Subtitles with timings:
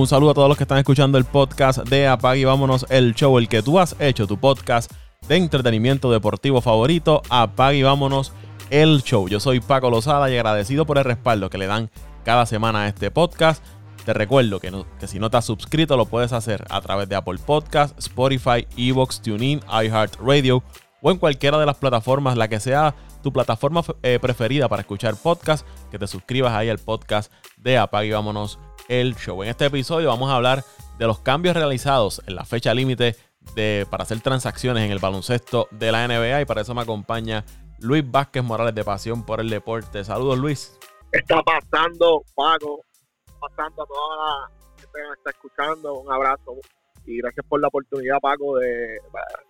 [0.00, 3.14] Un saludo a todos los que están escuchando el podcast de Apag y vámonos el
[3.14, 4.90] show, el que tú has hecho, tu podcast
[5.28, 7.20] de entretenimiento deportivo favorito.
[7.28, 8.32] Apag y vámonos
[8.70, 9.28] el show.
[9.28, 11.90] Yo soy Paco Lozada y agradecido por el respaldo que le dan
[12.24, 13.62] cada semana a este podcast.
[14.06, 14.72] Te recuerdo que,
[15.06, 19.20] si no te has suscrito lo puedes hacer a través de Apple Podcast, Spotify, Evox,
[19.20, 20.62] TuneIn, iHeartRadio
[21.02, 25.14] o en cualquiera de las plataformas, la que sea tu plataforma eh, preferida para escuchar
[25.16, 28.58] podcast, que te suscribas ahí al podcast de Apague y Vámonos
[28.90, 29.42] el Show.
[29.42, 30.64] En este episodio vamos a hablar
[30.98, 33.16] de los cambios realizados en la fecha límite
[33.54, 37.44] de, para hacer transacciones en el baloncesto de la NBA y para eso me acompaña
[37.78, 40.04] Luis Vázquez Morales de Pasión por el Deporte.
[40.04, 40.76] Saludos Luis.
[41.12, 42.80] Está pasando, Paco,
[43.40, 45.94] pasando a toda la gente que me está escuchando.
[45.94, 46.56] Un abrazo
[47.06, 48.98] y gracias por la oportunidad, Paco, de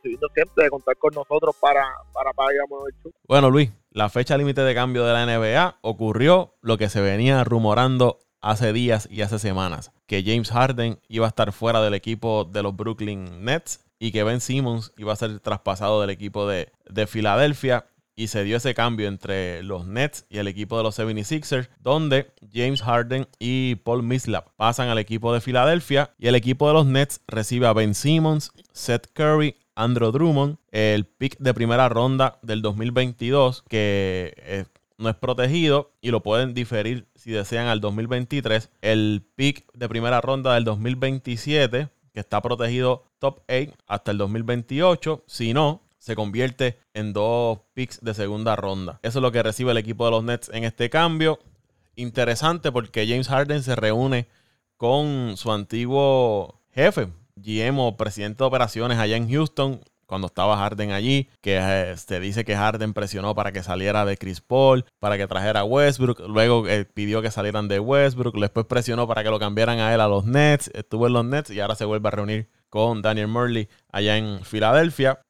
[0.02, 3.12] siempre de contar con nosotros para, para el Show.
[3.26, 7.42] Bueno, Luis, la fecha límite de cambio de la NBA ocurrió lo que se venía
[7.42, 12.44] rumorando hace días y hace semanas, que James Harden iba a estar fuera del equipo
[12.44, 16.72] de los Brooklyn Nets y que Ben Simmons iba a ser traspasado del equipo de,
[16.88, 17.86] de Filadelfia.
[18.16, 22.32] Y se dio ese cambio entre los Nets y el equipo de los 76ers, donde
[22.52, 26.84] James Harden y Paul Mislap pasan al equipo de Filadelfia y el equipo de los
[26.84, 32.60] Nets recibe a Ben Simmons, Seth Curry, Andrew Drummond, el pick de primera ronda del
[32.60, 34.64] 2022 que eh,
[35.00, 40.20] no es protegido y lo pueden diferir si desean al 2023, el pick de primera
[40.20, 46.78] ronda del 2027 que está protegido top 8 hasta el 2028, si no, se convierte
[46.94, 49.00] en dos picks de segunda ronda.
[49.02, 51.38] Eso es lo que recibe el equipo de los Nets en este cambio.
[51.94, 54.28] Interesante porque James Harden se reúne
[54.76, 60.90] con su antiguo jefe, GM o presidente de operaciones allá en Houston, cuando estaba Harden
[60.90, 65.28] allí, que se dice que Harden presionó para que saliera de Chris Paul, para que
[65.28, 69.38] trajera a Westbrook, luego eh, pidió que salieran de Westbrook, después presionó para que lo
[69.38, 72.10] cambiaran a él a los Nets, estuvo en los Nets y ahora se vuelve a
[72.10, 75.20] reunir con Daniel Murley allá en Filadelfia.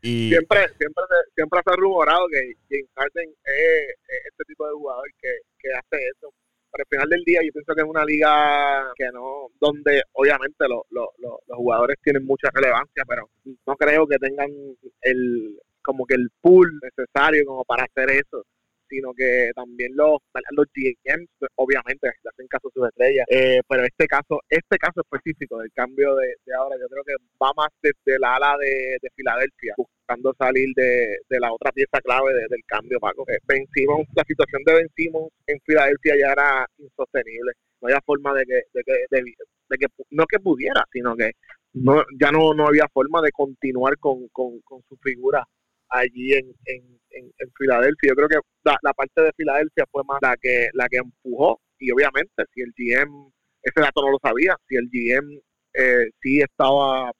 [0.00, 3.96] Siempre, siempre, siempre se ha rumorado que James Harden es,
[4.28, 6.32] este tipo de jugador que, hace eso.
[6.72, 10.66] Pero al final del día yo pienso que es una liga que no, donde obviamente
[10.68, 11.10] los
[11.48, 14.50] jugadores tienen mucha relevancia, pero no creo que tengan
[15.02, 18.44] el como que el pool necesario como para hacer eso
[18.90, 20.18] sino que también los,
[20.50, 23.24] los GMs, obviamente, le hacen caso a sus estrellas.
[23.30, 27.52] Eh, pero este caso, este caso específico del cambio de, ahora, yo creo que va
[27.56, 29.74] más desde la ala de, Filadelfia,
[30.10, 33.24] buscando salir de, la otra pieza clave del cambio, Paco.
[33.46, 33.66] Ben
[34.14, 34.88] la situación de Ben
[35.46, 37.52] en Filadelfia ya era insostenible.
[37.80, 41.32] No había forma de que, de que, de, que no que pudiera, sino que
[41.74, 45.44] no, ya no, no había forma de continuar con, con, su figura
[45.88, 48.10] allí en, en, en, Filadelfia.
[48.10, 51.90] Yo creo que la, parte de Filadelfia fue más la que la que empujó y
[51.90, 53.32] obviamente si el GM,
[53.62, 55.40] ese dato no lo sabía, si el GM
[55.74, 57.10] eh, sí estaba,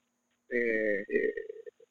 [0.50, 1.32] eh, eh,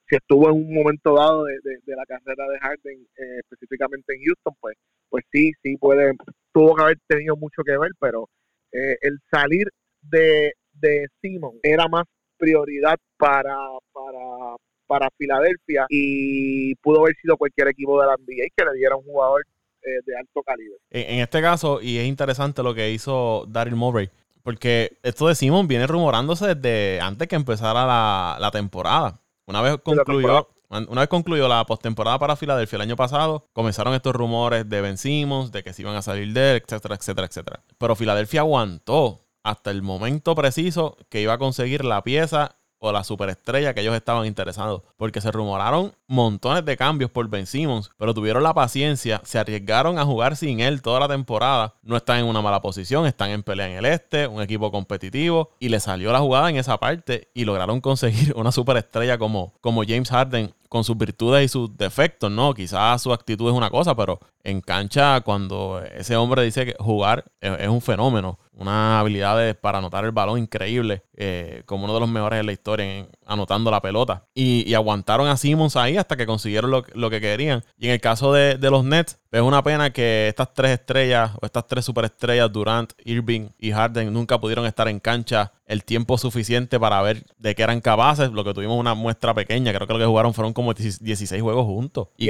[0.09, 4.53] si estuvo en un momento dado de, la carrera de Harden, eh, específicamente en Houston,
[4.59, 4.75] pues
[5.09, 6.13] pues sí, sí puede,
[6.53, 8.29] tuvo que haber tenido mucho que ver, pero
[8.71, 9.67] el salir
[10.01, 12.05] de, de Simon era más
[12.37, 13.55] prioridad para,
[13.91, 14.55] para,
[14.87, 19.03] para Filadelfia y pudo haber sido cualquier equipo de la NBA que le diera un
[19.03, 19.45] jugador
[19.83, 20.77] eh, de alto calibre.
[20.89, 24.09] En, este caso, y es interesante lo que hizo Daryl Murray,
[24.41, 29.19] porque esto de Simon viene rumorándose desde antes que empezara la, temporada.
[29.49, 34.13] Una vez concluyó, una vez concluyó la postemporada para Filadelfia el año pasado, comenzaron estos
[34.13, 37.63] rumores de Ben Simmons, de que se iban a salir de él, etcétera, etcétera, etcétera.
[37.79, 43.03] Pero Filadelfia aguantó hasta el momento preciso que iba a conseguir la pieza o la
[43.03, 44.81] superestrella que ellos estaban interesados.
[44.97, 49.99] Porque se rumoraron montones de cambios por Ben Simmons, pero tuvieron la paciencia, se arriesgaron
[49.99, 51.75] a jugar sin él toda la temporada.
[51.83, 55.51] No están en una mala posición, están en pelea en el este, un equipo competitivo,
[55.59, 59.83] y le salió la jugada en esa parte y lograron conseguir una superestrella como, como
[59.83, 62.53] James Harden con sus virtudes y sus defectos, ¿no?
[62.53, 67.25] Quizás su actitud es una cosa, pero en cancha, cuando ese hombre dice que jugar
[67.41, 72.09] es, un fenómeno, una habilidad para anotar el balón increíble, eh, como uno de los
[72.09, 74.25] mejores en la historia, anotando la pelota.
[74.33, 77.63] Y, aguantaron a Simmons ahí hasta que consiguieron lo, que querían.
[77.77, 81.45] Y en el caso de, los Nets, es una pena que estas tres estrellas o
[81.45, 86.79] estas tres superestrellas, Durant, Irving y Harden, nunca pudieron estar en cancha el tiempo suficiente
[86.79, 88.31] para ver de qué eran capaces.
[88.31, 91.65] Lo que tuvimos una muestra pequeña, creo que lo que jugaron fueron como 16 juegos
[91.65, 92.07] juntos.
[92.17, 92.29] Y,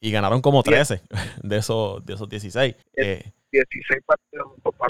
[0.00, 1.00] y, ganaron como 13
[1.42, 2.74] de esos, de esos 16.
[3.52, 4.46] 16 partidos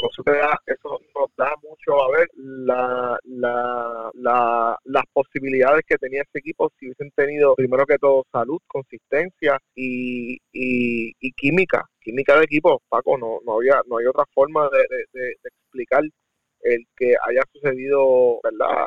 [0.06, 0.22] eso,
[0.67, 6.70] eso nos da mucho a ver la, la, la, las posibilidades que tenía este equipo
[6.78, 13.18] si hubiesen tenido primero que todo salud, consistencia y, y, química, química de equipo, Paco,
[13.18, 16.02] no, no había no hay otra forma de, de, explicar
[16.96, 18.86] que haya sucedido, ¿verdad?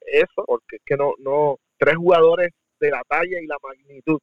[0.00, 2.50] Eso, porque es que no, no, tres jugadores
[2.80, 4.18] de la talla y la magnitud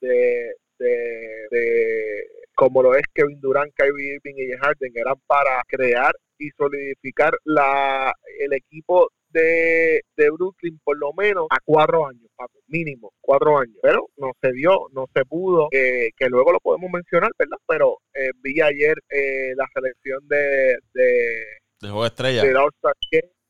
[0.00, 6.50] de, de, como lo es Kevin Durant, Kyrie Irving y Harden, eran para crear y
[6.50, 10.02] solidificar la, el equipo de,
[10.32, 12.30] Brooklyn por lo menos a cuatro años,
[12.68, 13.76] mínimo cuatro años.
[13.82, 17.58] Pero no se dio, no se pudo, eh, que luego lo podemos mencionar, ¿verdad?
[17.66, 21.44] Pero eh, vi ayer eh, la selección de, de,
[21.80, 22.42] de juego estrella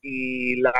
[0.04, 0.72] y la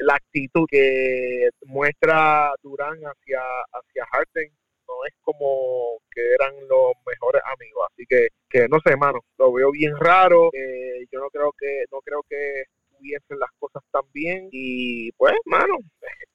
[0.00, 3.40] la actitud que muestra Durán hacia
[3.72, 4.48] hacia Harden
[4.86, 9.52] no es como que eran los mejores amigos así que que no sé hermano lo
[9.52, 12.62] veo bien raro yo no creo que no creo que
[12.98, 15.78] tuviesen las cosas tan bien y pues, mano.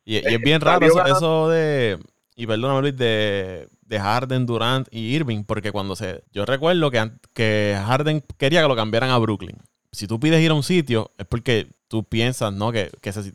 [0.05, 1.99] Y, es bien raro eso, de,
[2.35, 7.11] y perdóname Luis, de, de Harden, Durant y Irving, porque cuando se, yo recuerdo que,
[7.33, 9.57] que Harden quería que lo cambiaran a Brooklyn.
[9.91, 12.71] Si tú pides ir a un sitio, es porque tú piensas, ¿no?
[12.71, 13.33] Que, que ese,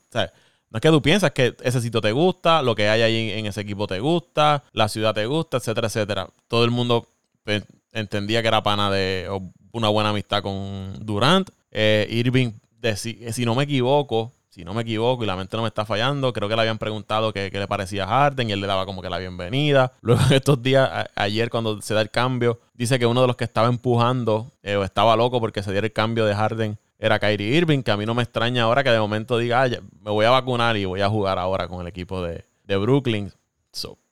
[0.71, 3.47] no es que tú piensas que ese sitio te gusta, lo que hay ahí en,
[3.47, 6.29] ese equipo te gusta, la ciudad te gusta, etcétera, etcétera.
[6.47, 7.09] Todo el mundo
[7.45, 9.29] pues, entendía que era pana de
[9.73, 11.49] una buena amistad con Durant.
[11.71, 12.53] Eh, Irving
[12.97, 16.33] si, no me equivoco, si no me equivoco y la mente no me está fallando,
[16.33, 19.03] creo que le habían preguntado qué, le parecía a Harden y él le daba como
[19.03, 19.93] que la bienvenida.
[20.01, 23.45] Luego estos días, ayer cuando se da el cambio, dice que uno de los que
[23.45, 27.57] estaba empujando eh, o estaba loco porque se diera el cambio de Harden era Kyrie
[27.57, 30.31] Irving, que a mí no me extraña ahora que de momento diga, me voy a
[30.31, 33.33] vacunar y voy a jugar ahora con el equipo de, Brooklyn.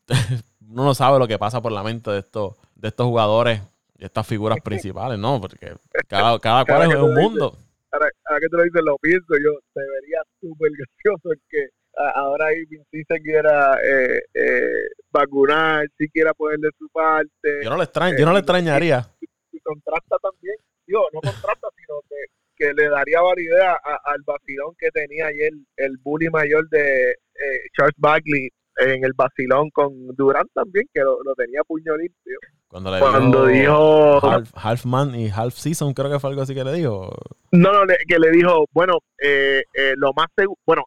[0.71, 3.61] uno no sabe lo que pasa por la mente de estos, de estos jugadores
[3.99, 5.41] y estas figuras principales, ¿no?
[5.41, 5.75] Porque
[6.07, 7.57] cada, cada cual es un mundo
[7.97, 11.69] ahora, que tú lo dices, lo pienso, yo te vería súper gracioso que
[12.15, 17.61] ahora Irving sí se quiera eh, eh, vacunar, si quiera ponerle su parte.
[17.63, 19.11] Yo no le extraño, yo no le eh, extrañaría.
[19.21, 20.57] Y, contrasta también,
[20.87, 22.17] digo, no contrasta, sino que,
[22.57, 23.61] que le daría validez
[24.05, 29.71] al vacilón que tenía ayer el bully mayor de eh, Charles Bagley en el vacilón
[29.71, 32.39] con Durant también, que lo, tenía puño limpio.
[32.69, 34.21] Cuando le Cuando dijo,
[34.55, 37.11] half, man y half season, creo que fue algo así que le dijo.
[37.53, 40.83] No, no, que le dijo, bueno, eh, eh, lo más seguro, bueno,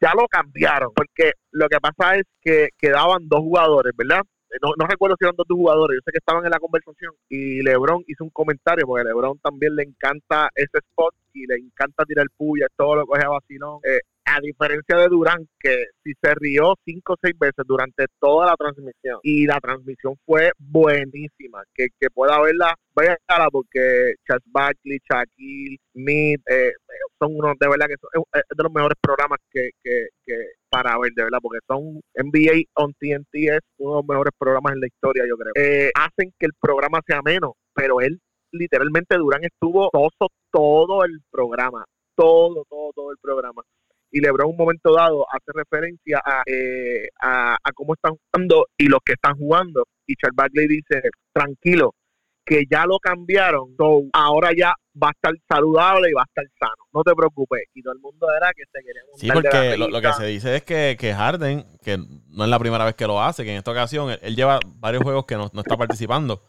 [0.00, 4.22] ya lo cambiaron, porque lo que pasa es que quedaban dos jugadores, ¿verdad?
[4.62, 7.60] No, no recuerdo si eran dos jugadores, yo sé que estaban en la conversación y
[7.62, 12.04] LeBron hizo un comentario, porque a LeBron también le encanta ese spot y le encanta
[12.04, 13.80] tirar puya, todo lo es a vacilón.
[13.84, 18.46] Eh, a diferencia de Durán, que si se rió cinco o seis veces durante toda
[18.46, 24.44] la transmisión y la transmisión fue buenísima, que, que pueda verla, vaya a porque Charles
[24.46, 26.72] Barkley, Shaquille, Mead, eh,
[27.18, 30.34] son unos de verdad que son de los mejores programas que, que, que
[30.70, 34.72] para ver, de verdad, porque son NBA on TNT es uno de los mejores programas
[34.72, 35.52] en la historia, yo creo.
[35.54, 38.20] Eh, hacen que el programa sea menos, pero él
[38.54, 41.84] literalmente Durán estuvo todo, todo el programa,
[42.16, 43.62] todo, todo, todo el programa
[44.14, 49.00] y LeBron un momento dado hace referencia eh, a, a, cómo están jugando y los
[49.04, 49.88] que están jugando.
[50.06, 51.02] Y Charles Barkley dice,
[51.32, 51.94] tranquilo,
[52.44, 53.74] que ya lo cambiaron,
[54.12, 56.84] ahora ya va a estar saludable y va a estar sano.
[56.92, 57.62] No te preocupes.
[57.74, 60.62] Y todo el mundo era que se quería Sí, porque lo, que se dice es
[60.62, 63.72] que, que, Harden, que no es la primera vez que lo hace, que en esta
[63.72, 66.42] ocasión él, lleva varios juegos que no, no está participando,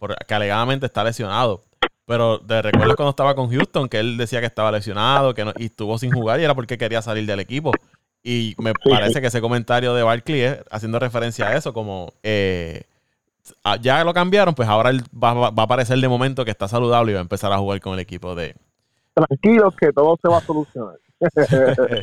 [0.00, 1.62] porque alegadamente está lesionado.
[2.06, 5.52] Pero te recuerdo cuando estaba con Houston, que él decía que estaba lesionado que no,
[5.56, 7.70] y estuvo sin jugar y era porque quería salir del equipo.
[8.24, 12.82] Y me parece que ese comentario de Barkley es haciendo referencia a eso, como eh,
[13.80, 17.14] ya lo cambiaron, pues ahora él va, a aparecer de momento que está saludable y
[17.14, 18.56] va a empezar a jugar con el equipo de...
[19.14, 20.96] Tranquilos que todo se va a solucionar.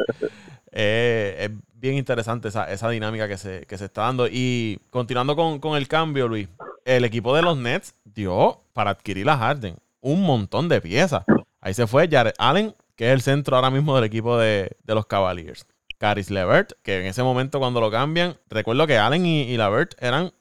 [0.80, 4.28] Eh, es bien interesante esa, esa dinámica que se, que se, está dando.
[4.28, 6.48] Y continuando con, con el cambio, Luis,
[6.88, 11.24] el equipo de los Nets dio para adquirir a Harden un montón de piezas.
[11.60, 15.06] Ahí se fue Jared Allen, que es el centro ahora mismo del equipo de, los
[15.06, 15.66] Cavaliers.
[15.98, 20.32] Caris Levert, que en ese momento cuando lo cambian, recuerdo que Allen y, Levert eran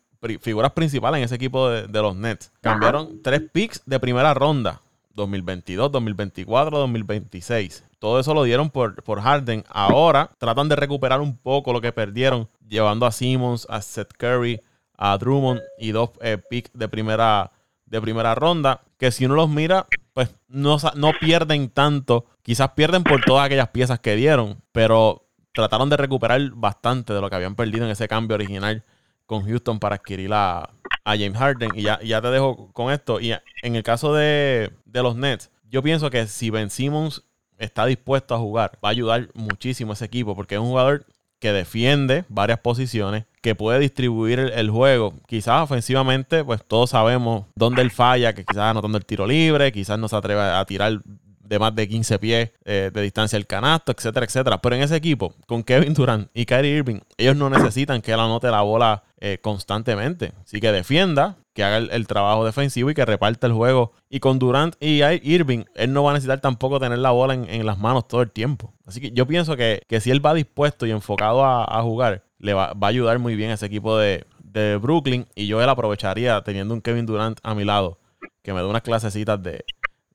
[0.40, 2.52] figuras principales en ese equipo de, los Nets.
[2.60, 4.82] Cambiaron tres picks de primera ronda.
[5.14, 7.84] 2022, 2024, 2026.
[7.98, 9.64] Todo eso lo dieron por, por Harden.
[9.68, 14.60] Ahora tratan de recuperar un poco lo que perdieron, llevando a Simmons, a Seth Curry,
[14.96, 17.52] a Drummond y dos eh, picks de primera
[17.86, 22.26] de primera ronda, que si uno los mira, pues no, no pierden tanto.
[22.42, 27.30] Quizás pierden por todas aquellas piezas que dieron, pero trataron de recuperar bastante de lo
[27.30, 28.84] que habían perdido en ese cambio original
[29.24, 30.70] con Houston para adquirir a,
[31.04, 31.70] James Harden.
[31.74, 33.20] Y ya, ya te dejo con esto.
[33.20, 37.22] Y en el caso de, de los Nets, yo pienso que si Ben Simmons
[37.58, 41.06] está dispuesto a jugar, va a ayudar muchísimo a ese equipo, porque es un jugador
[41.38, 45.14] que defiende varias posiciones, que puede distribuir el, juego.
[45.28, 50.00] Quizás ofensivamente, pues todos sabemos dónde él falla, que quizás anotando el tiro libre, quizás
[50.00, 53.92] no se atreve a tirar de más de 15 pies eh, de distancia al canasto,
[53.92, 54.60] etcétera, etcétera.
[54.60, 58.18] Pero en ese equipo, con Kevin Durant y Kyrie Irving, ellos no necesitan que él
[58.18, 60.32] anote la bola eh, constantemente.
[60.44, 63.92] Así que defienda, que haga el, trabajo defensivo y que reparte el juego.
[64.10, 67.64] Y con Durant y Irving, él no va a necesitar tampoco tener la bola en,
[67.64, 68.74] las manos todo el tiempo.
[68.84, 72.72] Así que yo pienso que, si él va dispuesto y enfocado a, jugar, le va,
[72.80, 75.26] a ayudar muy bien a ese equipo de, de Brooklyn.
[75.34, 77.98] Y yo él aprovecharía teniendo un Kevin Durant a mi lado,
[78.42, 79.64] que me dé unas clasecitas de,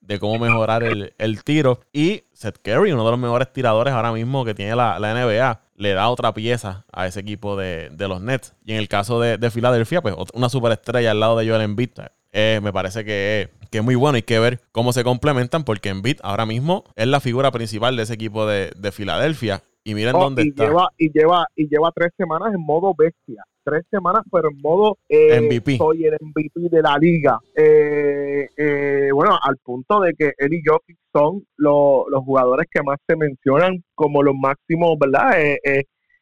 [0.02, 1.80] de cómo mejorar el, tiro.
[1.92, 5.94] Y Seth Curry, uno de los mejores tiradores ahora mismo que tiene la, NBA, le
[5.94, 8.54] da otra pieza a ese equipo de, los Nets.
[8.64, 11.90] Y en el caso de, Filadelfia, pues una superestrella al lado de Joel Embiid.
[12.34, 14.16] Eh, me parece que, que, es muy bueno.
[14.16, 18.02] Hay que ver cómo se complementan porque Embiid ahora mismo es la figura principal de
[18.02, 19.62] ese equipo de, Filadelfia.
[19.84, 20.64] Y miren dónde está.
[20.64, 24.98] Lleva, y, lleva, y lleva tres semanas en modo bestia tres semanas, pero en modo
[25.08, 25.76] eh, MVP.
[25.76, 27.38] soy el MVP de la liga.
[27.54, 32.98] Eh, eh, bueno, al punto de que él y Jokic son los jugadores que más
[33.06, 35.32] se mencionan como los máximos, ¿verdad?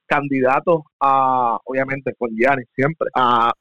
[0.06, 3.52] candidatos a, obviamente, con Giannis siempre, a,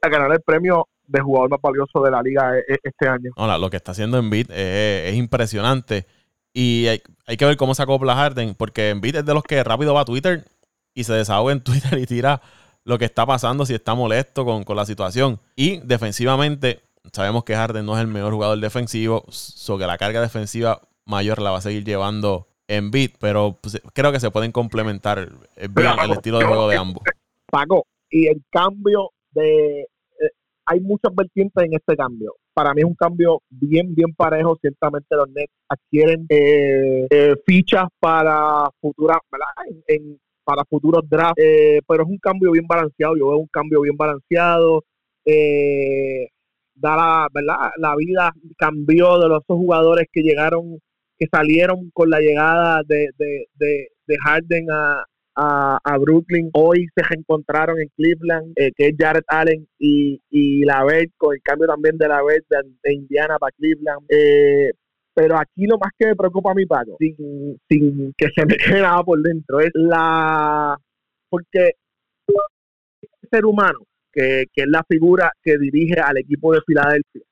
[0.00, 3.30] ganar el premio de jugador más valioso de la liga este año.
[3.36, 6.06] Hola, lo que está haciendo Embiid es, es impresionante.
[6.52, 6.86] Y
[7.26, 10.02] hay, que ver cómo se acopla Harden, porque Embiid es de los que rápido va
[10.02, 10.44] a Twitter
[10.94, 12.40] y se desahoga en Twitter y tira
[12.84, 15.40] lo que está pasando, si está molesto con, la situación.
[15.56, 20.20] Y defensivamente, sabemos que Harden no es el mejor jugador defensivo, so que la carga
[20.20, 24.52] defensiva mayor la va a seguir llevando en beat, pero pues, creo que se pueden
[24.52, 27.02] complementar bien el estilo de juego de ambos.
[27.50, 29.86] Paco, y el cambio de...
[30.66, 32.34] Hay muchas vertientes en este cambio.
[32.54, 34.56] Para mí es un cambio bien, bien parejo.
[34.60, 39.18] Ciertamente los Nets adquieren eh, eh, fichas para futuras,
[40.44, 43.96] para futuros drafts, eh, pero es un cambio bien balanceado, yo veo un cambio bien
[43.96, 44.84] balanceado.
[45.24, 46.28] Eh,
[46.74, 47.70] da la, ¿verdad?
[47.78, 50.78] la vida cambió de los jugadores que llegaron,
[51.18, 55.04] que salieron con la llegada de, de, de, Harden a,
[55.36, 56.50] a, Brooklyn.
[56.52, 61.34] Hoy se reencontraron en Cleveland, eh, que es Jared Allen y, y la Verde, con
[61.34, 62.44] el cambio también de la Verde
[62.82, 64.06] de, Indiana para Cleveland.
[64.08, 64.72] Eh,
[65.14, 68.56] pero aquí lo más que me preocupa a mi Paco, sin, sin que se me
[68.56, 70.76] quede nada por dentro, es la...
[71.28, 71.72] Porque
[72.26, 73.80] el ser humano,
[74.12, 77.22] que, que es la figura que dirige al equipo de Filadelfia,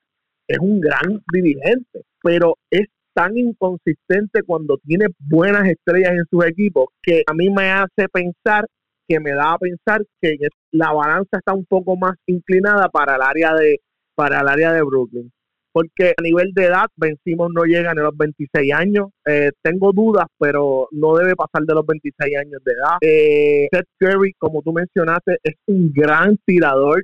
[0.47, 6.87] es un gran dirigente, pero es tan inconsistente cuando tiene buenas estrellas en sus equipos
[7.01, 8.65] que a mí me hace pensar
[9.07, 10.37] que me da a pensar que
[10.71, 13.79] la balanza está un poco más inclinada para el área de
[14.15, 15.31] para el área de Brooklyn
[15.73, 19.07] porque a nivel de edad vencimos no llega a los 26 años.
[19.25, 22.97] Eh, tengo dudas, pero no debe pasar de los 26 años de edad.
[23.01, 27.03] Eh, Seth Curry, como tú mencionaste, es un gran tirador.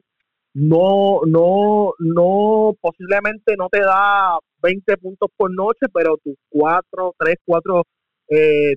[0.53, 7.35] No, no, no, posiblemente no te da 20 puntos por noche, pero tus 4, 3,
[7.45, 7.83] 4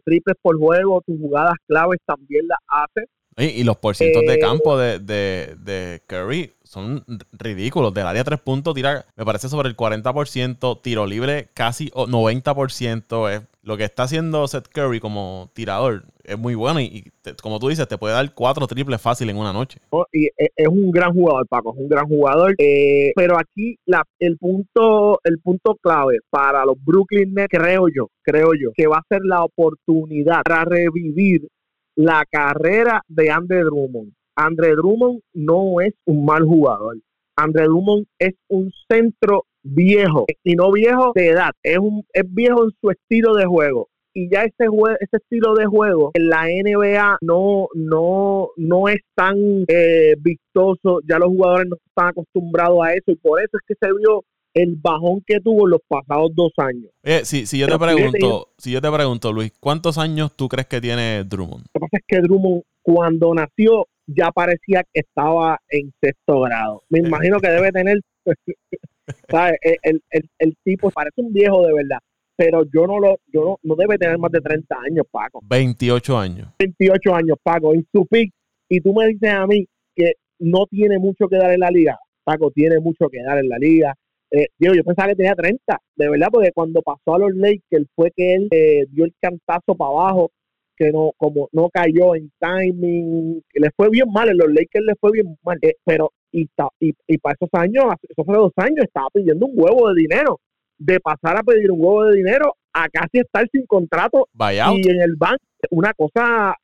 [0.04, 3.06] triples por juego, tus jugadas claves también las hace.
[3.36, 7.92] Y, los porcientos de eh, campo de, de, de Curry son ridículos.
[7.94, 13.30] Del área 3 puntos tira, me parece sobre el 40%, tiro libre casi 90%.
[13.30, 17.12] Es, lo que está haciendo Seth Curry como tirador es muy bueno y,
[17.42, 19.80] como tú dices, te puede dar cuatro triples fácil en una noche.
[19.90, 22.54] Oh, y e, es un gran jugador, Paco, es un gran jugador.
[22.58, 28.08] Eh, pero aquí la, el punto el punto clave para los Brooklyn Nets, creo yo,
[28.22, 31.48] creo yo, que va a ser la oportunidad para revivir
[31.96, 34.12] la carrera de Andre Drummond.
[34.36, 36.96] Andre Drummond no es un mal jugador.
[37.36, 42.64] Andre Drummond es un centro viejo, y no viejo de edad, es, un, es viejo
[42.64, 43.88] en su estilo de juego.
[44.14, 44.66] Y ya ese,
[45.00, 49.36] ese estilo de juego en la NBA no, no, no es tan
[49.68, 53.74] eh, vistoso, ya los jugadores no están acostumbrados a eso y por eso es que
[53.80, 54.22] se vio
[54.54, 56.90] el bajón que tuvo los pasados dos años.
[57.24, 60.80] si, si yo te pregunto, si yo te pregunto, Luis, ¿cuántos años tú crees que
[60.80, 61.66] tiene Drummond?
[61.74, 66.82] Lo que pasa es que Drummond cuando nació ya parecía que estaba en sexto grado.
[66.90, 68.00] Me imagino que debe tener,
[69.28, 69.58] ¿sabes?
[69.62, 71.98] El, el, el, tipo parece un viejo de verdad,
[72.36, 75.40] pero yo no lo, yo no, no debe tener más de 30 años, Paco.
[75.44, 76.48] 28 años.
[76.58, 78.32] 28 años, Paco, en su pick.
[78.68, 81.98] Y tú me dices a mí que no tiene mucho que dar en la liga.
[82.24, 83.94] Paco tiene mucho que dar en la liga
[84.34, 88.10] eh, yo pensaba que tenía 30, de verdad, porque cuando pasó a los Lakers fue
[88.16, 90.30] que él eh, dio el cantazo para abajo,
[90.74, 94.94] que no como no cayó en timing, le fue bien mal, en los Lakers le
[94.98, 96.48] fue bien mal, eh, pero y,
[96.80, 100.40] y, y para esos años, eso fue dos años, estaba pidiendo un huevo de dinero,
[100.78, 104.28] de pasar a pedir un huevo de dinero a casi estar sin contrato
[104.72, 106.56] y en el banco, una cosa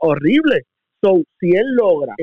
[0.00, 0.62] horrible.
[1.02, 2.14] So, si él logra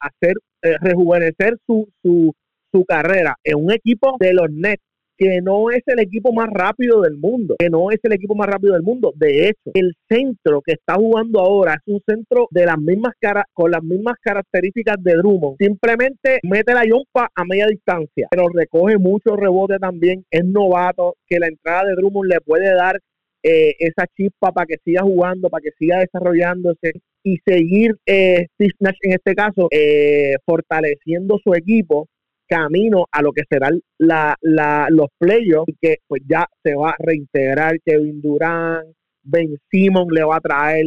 [0.00, 0.36] hacer
[0.80, 2.34] rejuvenecer su, su,
[2.72, 4.82] su carrera en un equipo de los Nets
[5.16, 8.46] que no es el equipo más rápido del mundo, que no es el equipo más
[8.48, 9.12] rápido del mundo.
[9.16, 13.44] De hecho, el centro que está jugando ahora es un centro de las mismas cara
[13.52, 15.56] con las mismas características de Drummond.
[15.58, 20.24] Simplemente mete la yompa a media distancia, pero recoge mucho rebote también.
[20.30, 23.00] Es novato, que la entrada de Drummond le puede dar
[23.42, 26.92] eh, esa chispa para que siga jugando, para que siga desarrollándose
[27.22, 32.08] y seguir eh, en este caso eh, fortaleciendo su equipo
[32.46, 36.90] camino a lo que serán la, la, los playoffs y que pues ya se va
[36.90, 38.88] a reintegrar Kevin Durant,
[39.22, 40.86] Ben Simon le va a traer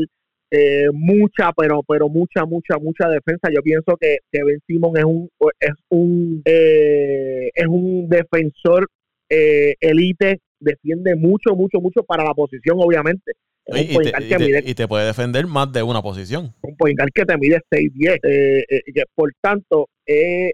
[0.52, 3.50] eh, mucha, pero pero mucha, mucha, mucha defensa.
[3.54, 8.88] Yo pienso que, que Ben Simon es un es un eh, es un defensor
[9.30, 13.34] eh, elite, defiende mucho, mucho, mucho para la posición, obviamente.
[13.72, 16.54] Y, te, puede defender más de una posición.
[16.62, 18.20] Un point que te mide 6-10.
[18.24, 20.54] Eh, eh, por tanto, eh,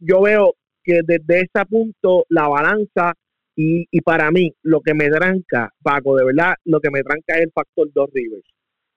[0.00, 3.14] yo veo que desde ese punto la balanza
[3.56, 7.36] y, y, para mí lo que me tranca, Paco, de verdad, lo que me tranca
[7.36, 8.46] es el factor Doc Rivers.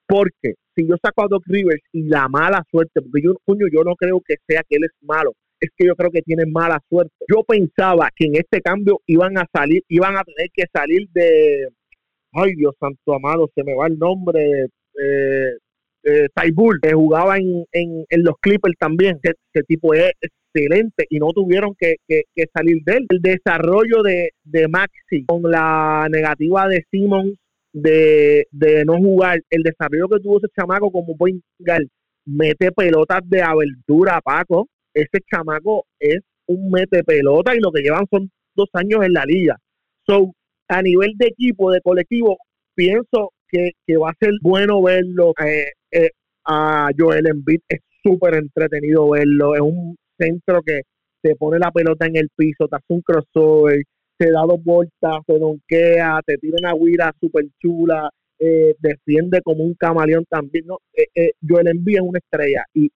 [0.07, 3.95] Porque si yo saco a Doc Rivers y la mala suerte, porque yo, yo no
[3.95, 7.13] creo que sea que él es malo, es que yo creo que tiene mala suerte.
[7.29, 11.67] Yo pensaba que en este cambio iban a salir, iban a tener que salir de,
[12.33, 14.65] ay Dios santo amado, se me va el nombre,
[15.01, 15.51] eh,
[16.03, 20.11] eh Taibul, que jugaba en, en, los Clippers también, ese, tipo es
[20.53, 21.95] excelente y no tuvieron que,
[22.53, 23.05] salir de él.
[23.09, 27.33] El desarrollo de, de Maxi con la negativa de Simmons
[27.73, 31.87] de, no jugar, el desarrollo que tuvo ese chamaco como point guard,
[32.25, 38.05] mete pelotas de abertura, Paco, ese chamaco es un mete pelota y lo que llevan
[38.11, 39.57] son dos años en la liga.
[40.05, 40.33] So,
[40.67, 42.37] a nivel de equipo, de colectivo,
[42.75, 45.33] pienso que, va a ser bueno verlo.
[45.43, 46.09] Eh, eh,
[46.45, 49.55] a Joel Embiid es súper entretenido verlo.
[49.55, 50.81] Es un centro que
[51.21, 53.83] te pone la pelota en el piso, te hace un crossover,
[54.17, 58.09] te da dos vueltas, te donkea, te tira una guira súper chula,
[58.39, 60.65] eh, defiende como un camaleón también.
[60.67, 60.79] ¿no?
[61.47, 62.89] Joel Embiid es una estrella y,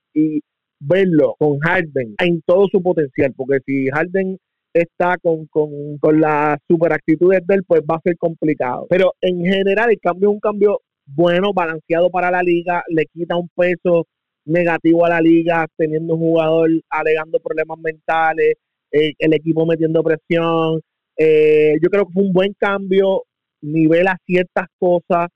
[0.79, 4.37] verlo con Harden en todo su potencial, porque si Harden
[4.73, 8.85] está con, con, con las super actitudes de él, pues va a ser complicado.
[8.87, 13.37] Pero en general el cambio es un cambio bueno, balanceado para la liga, le quita
[13.37, 14.05] un peso
[14.47, 18.55] negativo a la liga, teniendo un jugador alegando problemas mentales,
[18.91, 20.81] eh, el equipo metiendo presión.
[21.17, 23.23] Eh, yo creo que fue un buen cambio,
[23.61, 25.29] nivela ciertas cosas,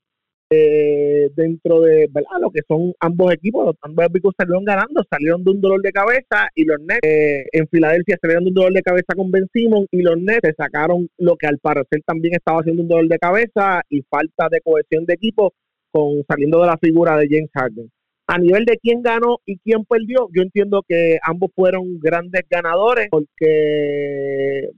[0.54, 2.38] eh, dentro de ¿verdad?
[2.38, 3.64] lo que son ambos equipos.
[3.64, 7.46] Los ambos equipos salieron ganando, salieron de un dolor de cabeza y los Nets eh,
[7.52, 10.52] en Filadelfia salieron de un dolor de cabeza con Ben Simon y los Nets se
[10.52, 14.60] sacaron lo que al parecer también estaba haciendo un dolor de cabeza y falta de
[14.60, 15.54] cohesión de equipo
[15.90, 17.90] con saliendo de la figura de James Harden.
[18.32, 23.08] A nivel de quién ganó y quién perdió, yo entiendo que ambos fueron grandes ganadores
[23.10, 24.70] porque,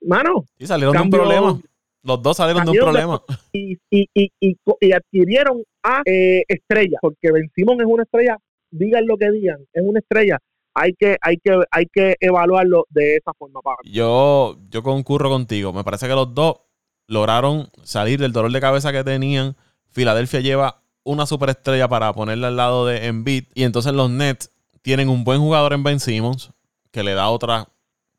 [0.00, 1.60] mano, y salieron de un problema
[2.02, 3.22] los dos salieron de un problema.
[3.52, 8.38] Y, y, y, y, adquirieron a eh, Estrella, porque Ben Simon es una estrella,
[8.70, 10.38] digan lo que digan, es una estrella.
[10.74, 13.60] Hay que, hay que, hay que evaluarlo de esa forma.
[13.84, 15.72] Yo, yo concurro contigo.
[15.72, 16.62] Me parece que los dos
[17.06, 19.54] lograron salir del dolor de cabeza que tenían.
[19.90, 23.44] Filadelfia lleva una superestrella para ponerle al lado de Embiid.
[23.54, 24.50] Y entonces los Nets
[24.82, 26.50] tienen un buen jugador en Ben Simmons
[26.90, 27.68] que le da otra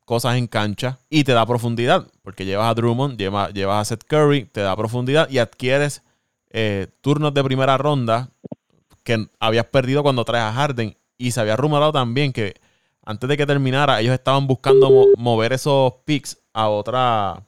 [0.04, 4.04] cosas en cancha y te da profundidad, porque llevas a Drummond, llevas, llevas a Seth
[4.04, 6.02] Curry, te da profundidad y adquieres
[6.50, 8.30] eh, turnos de primera ronda
[9.02, 10.96] que habías perdido cuando traes a Harden.
[11.16, 12.54] Y se había rumorado también que
[13.04, 17.42] antes de que terminara, ellos estaban buscando mover esos picks a otra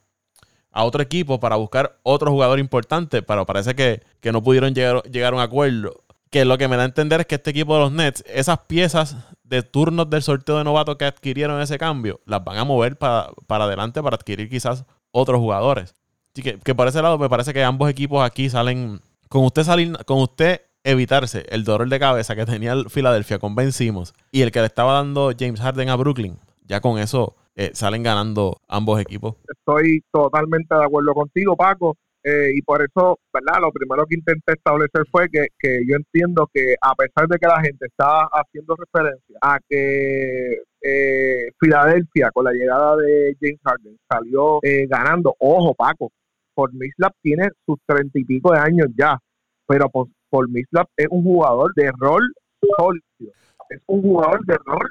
[0.77, 5.03] a otro equipo para buscar otro jugador importante, pero parece que, que no pudieron llegar,
[5.05, 7.75] llegar a un acuerdo que lo que me da a entender es que este equipo
[7.75, 12.21] de los Nets, esas piezas de turnos del sorteo de novato que adquirieron ese cambio,
[12.27, 15.95] las van a mover para, adelante para adquirir quizás otros jugadores.
[16.35, 19.65] Así que, que, por ese lado me parece que ambos equipos aquí salen, con usted
[19.65, 24.13] salir, con usted evitarse el dolor de cabeza que tenía el Filadelfia con Ben Simmons
[24.31, 26.37] y el que le estaba dando James Harden a Brooklyn,
[26.67, 29.35] ya con eso eh, salen ganando ambos equipos.
[29.49, 31.97] Estoy totalmente de acuerdo contigo, Paco.
[32.29, 33.61] Eh, y por eso, ¿verdad?
[33.61, 35.47] Lo primero que intenté establecer fue que,
[35.87, 41.53] yo entiendo que a pesar de que la gente está haciendo referencia a que eh,
[41.61, 46.11] Filadelfia con la llegada de James Harden salió eh, ganando, ojo Paco,
[46.53, 49.17] por Mislap tiene sus treinta y pico de años ya,
[49.65, 52.33] pero por, por Mislap es un jugador de rol
[52.77, 53.33] sólido,
[53.71, 54.91] es un jugador de rol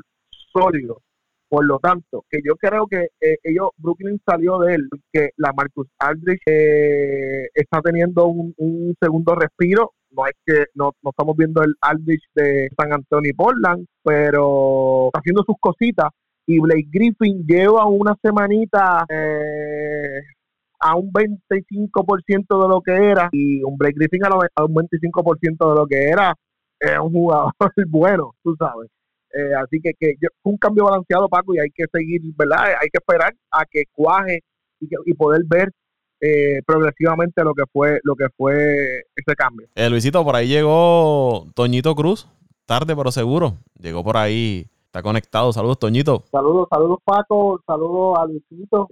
[0.53, 1.01] sólido.
[1.55, 5.53] Por lo tanto, que yo creo que eh, ellos, Brooklyn salió de él, que la
[5.53, 9.93] Marcus Aldrich eh, está teniendo un, segundo respiro.
[10.11, 15.19] No es que no, estamos viendo el Aldrich de San Antonio y Portland, pero está
[15.19, 16.09] haciendo sus cositas.
[16.45, 20.23] y Blake Griffin lleva una semanita eh,
[20.81, 25.79] a un 25% de lo que era y un Blake Griffin a, un 25% de
[25.79, 26.35] lo que era
[26.81, 27.53] es un jugador
[27.87, 28.89] bueno, tú sabes.
[29.35, 32.67] Eh, así que, que un cambio balanceado, Paco, y hay que seguir, ¿verdad?
[32.81, 34.39] Hay que esperar a que cuaje
[34.79, 35.73] y, poder ver
[36.21, 39.67] eh, progresivamente lo que fue lo que fue ese cambio.
[39.75, 42.29] Eh, Luisito, por ahí llegó Toñito Cruz,
[42.65, 43.57] tarde pero seguro.
[43.77, 45.51] Llegó por ahí, está conectado.
[45.51, 46.23] Saludos, Toñito.
[46.31, 47.61] Saludos, saludos, Paco.
[47.67, 48.87] Saludos a Luisito.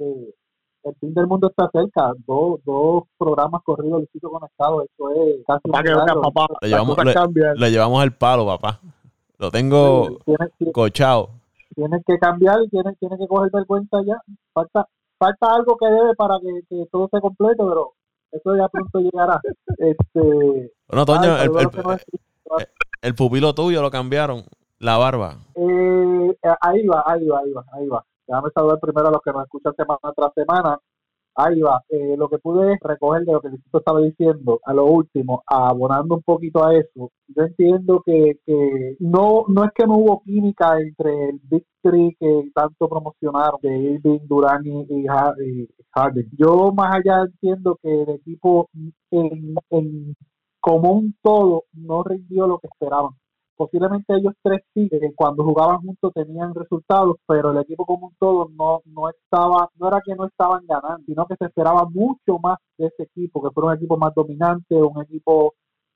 [0.83, 2.11] el fin del mundo está cerca.
[2.27, 4.83] Dos, dos programas corridos, Luisito conectado.
[4.83, 6.97] Eso es casi un le, llevamos,
[7.55, 8.81] le llevamos el palo, papá.
[9.43, 10.19] Lo tengo
[10.71, 11.31] cochado.
[11.75, 14.15] Tienes que cambiar tienes, tiene que coger vergüenza ya.
[14.53, 17.91] Falta, falta algo que debe para que, todo esté completo, pero
[18.31, 19.41] eso ya pronto llegará.
[19.79, 21.35] Este, bueno, Toño,
[23.01, 24.45] el, pupilo tuyo lo cambiaron,
[24.79, 25.35] la barba.
[25.55, 28.05] Eh, ahí va, ahí va, ahí va, ahí va.
[28.25, 30.79] Déjame saludar primero a los que nos escuchan semana tras semana.
[31.35, 31.83] Ahí va.
[31.89, 36.15] Eh, lo que pude recoger de lo que el estaba diciendo a lo último, abonando
[36.15, 40.79] un poquito a eso, yo entiendo que, que no, no es que no hubo química
[40.79, 45.07] entre el Big Three que tanto promocionaron, de Irving, Durán y,
[45.91, 46.29] Harden.
[46.37, 48.69] Yo más allá entiendo que el equipo
[49.11, 50.15] en, en
[50.59, 53.11] como un todo no rindió lo que esperaban
[53.55, 58.49] posiblemente ellos tres sí, cuando jugaban juntos tenían resultados, pero el equipo como un todo
[58.57, 62.57] no, no estaba, no era que no estaban ganando, sino que se esperaba mucho más
[62.77, 65.53] de ese equipo, que fuera un equipo más dominante, un equipo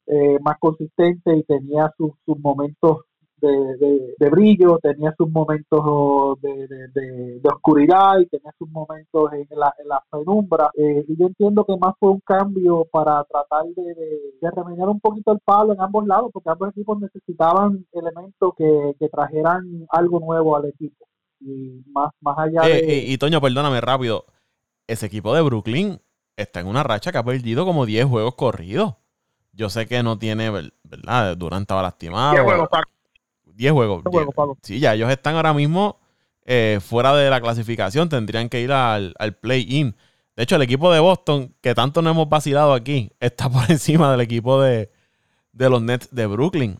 [0.07, 2.99] eh, más consistente y tenía sus, sus momentos
[3.39, 9.73] de, de, brillo, tenía sus momentos de, de, oscuridad y tenía sus momentos en la,
[9.77, 10.71] en la penumbra.
[10.75, 13.83] Eh, y yo entiendo que más fue un cambio para tratar de,
[14.41, 18.95] de, remediar un poquito el palo en ambos lados, porque ambos equipos necesitaban elementos que,
[18.99, 21.05] que trajeran algo nuevo al equipo.
[21.39, 22.97] Y más, más allá eh, de...
[22.97, 24.25] Eh, y Toño, perdóname rápido,
[24.87, 26.01] ese equipo de Brooklyn
[26.35, 28.95] está en una racha que ha perdido como 10 juegos corridos.
[29.51, 30.51] Yo sé que no tiene,
[30.83, 31.35] ¿verdad?
[31.35, 32.67] Durant estaba lastimado.
[33.57, 34.03] 10 juegos.
[34.61, 35.99] Sí, ya ellos están ahora mismo
[36.45, 38.07] eh, fuera de la clasificación.
[38.07, 39.95] Tendrían que ir al, play-in.
[40.35, 44.11] De hecho, el equipo de Boston, que tanto no hemos vacilado aquí, está por encima
[44.11, 44.89] del equipo de,
[45.53, 46.77] los Nets de Brooklyn.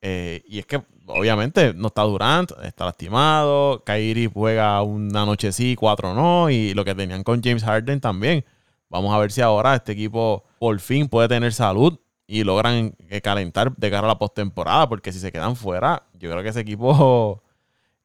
[0.00, 3.84] Eh, y es que, obviamente, no está Durant, está lastimado.
[3.84, 6.50] Kyrie juega una noche sí, cuatro no.
[6.50, 8.44] Y lo que tenían con James Harden también.
[8.90, 13.20] Vamos a ver si ahora este equipo por fin puede tener salud y logran eh,
[13.22, 16.60] calentar de cara a la postemporada, porque si se quedan fuera, yo creo que ese
[16.60, 17.42] equipo...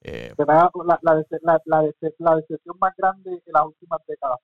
[0.05, 1.61] Eh, la, la, la,
[2.19, 4.37] la, decepción más grande de las últimas décadas,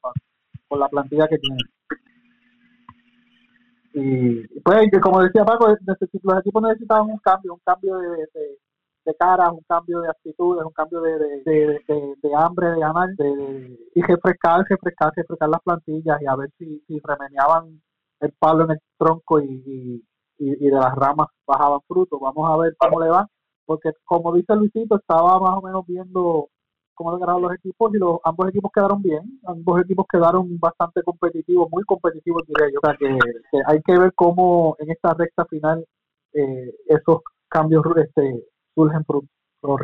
[0.69, 1.59] por la plantilla que tienen.
[3.93, 8.57] Y pues, como decía Paco, los equipos necesitaban un cambio, un cambio de, de,
[9.05, 13.09] de caras, un cambio de actitudes, un cambio de, de, de hambre de ganar,
[13.95, 17.81] y refrescar, refrescar, refrescar las plantillas y a ver si, si remediaban
[18.19, 20.03] el palo en el tronco y,
[20.37, 22.19] de las ramas bajaban frutos.
[22.21, 23.27] Vamos a ver cómo le va,
[23.69, 26.49] porque como dice Luisito, estaba más o menos viendo
[26.95, 31.69] cómo le los equipos y los ambos equipos quedaron bien, ambos equipos quedaron bastante competitivos,
[31.69, 32.79] muy competitivos diría yo.
[32.81, 33.19] O sea que,
[33.67, 35.85] hay que ver cómo en esta recta final
[36.33, 39.21] eh, esos cambios este, surgen por,
[39.61, 39.79] por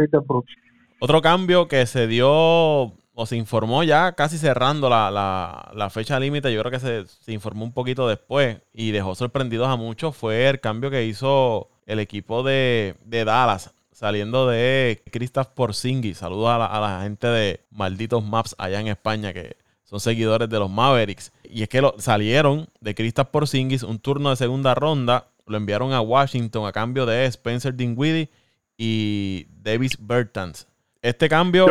[1.00, 6.60] Otro cambio que se dio o se informó ya casi cerrando la, fecha límite, yo
[6.64, 10.90] creo que se, informó un poquito después y dejó sorprendidos a muchos, fue el cambio
[10.90, 16.18] que hizo el equipo de, Dallas, saliendo de Christoph Porzingis.
[16.18, 20.70] Saludos a la, gente de Malditos Maps allá en España que son seguidores de los
[20.70, 21.32] Mavericks.
[21.44, 25.94] Y es que lo, salieron de Christoph Porzingis un turno de segunda ronda, lo enviaron
[25.94, 28.30] a Washington a cambio de Spencer Dinwiddie
[28.78, 30.68] y Davis Bertans.
[31.02, 31.68] Este cambio...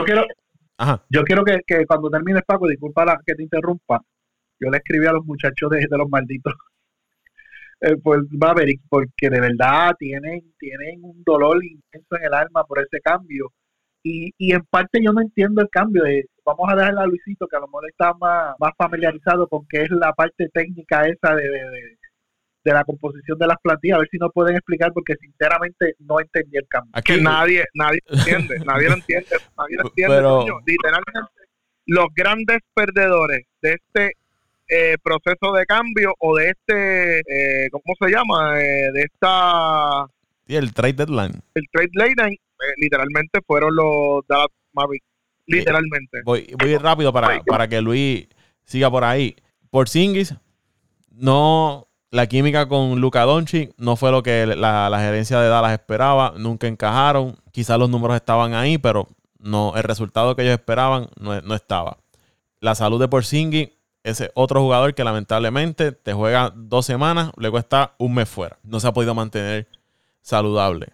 [1.08, 4.02] Yo quiero que, que cuando termines, Paco, disculpa la, que te interrumpa,
[4.60, 6.54] yo le escribí a los muchachos de, los malditos
[7.84, 12.78] eh, pues Maverick, porque de verdad tienen, tienen un dolor inmenso en el alma por
[12.78, 13.52] ese cambio.
[14.02, 16.04] Y, y en parte yo no entiendo el cambio.
[16.04, 19.66] De, vamos a dejarle a Luisito, que a lo mejor está más, más familiarizado con
[19.68, 21.48] qué es la parte técnica esa de,
[22.64, 26.18] de la composición de las plantillas, a ver si nos pueden explicar, porque sinceramente no
[26.20, 26.90] entendí el cambio.
[26.94, 30.62] Aquí, que nadie, nadie entiende, nadie lo entiende, nadie lo entiende.
[30.66, 31.20] Literalmente,
[31.86, 34.12] los grandes perdedores de este
[34.68, 38.60] eh, proceso de cambio o de este, eh, ¿cómo se llama?
[38.60, 40.06] Eh, de esta...
[40.46, 41.40] Sí, el trade deadline.
[41.54, 42.36] El trade deadline,
[42.76, 45.06] literalmente fueron los Dallas Mavericks.
[45.46, 46.22] Literalmente.
[46.24, 48.28] voy, voy rápido para, para que Luis
[48.64, 49.36] siga por ahí.
[49.70, 50.34] Por Singis,
[51.10, 56.34] no la química con Luca Doncic no fue lo que la, gerencia de Dallas esperaba.
[56.38, 57.36] Nunca encajaron.
[57.50, 59.08] Quizás los números estaban ahí, pero
[59.40, 61.98] no, el resultado que ellos esperaban no, no estaba.
[62.60, 63.70] La salud de Porzingis,
[64.04, 68.58] ese otro jugador que lamentablemente te juega dos semanas, luego está un mes fuera.
[68.62, 69.66] No se ha podido mantener
[70.20, 70.88] saludable.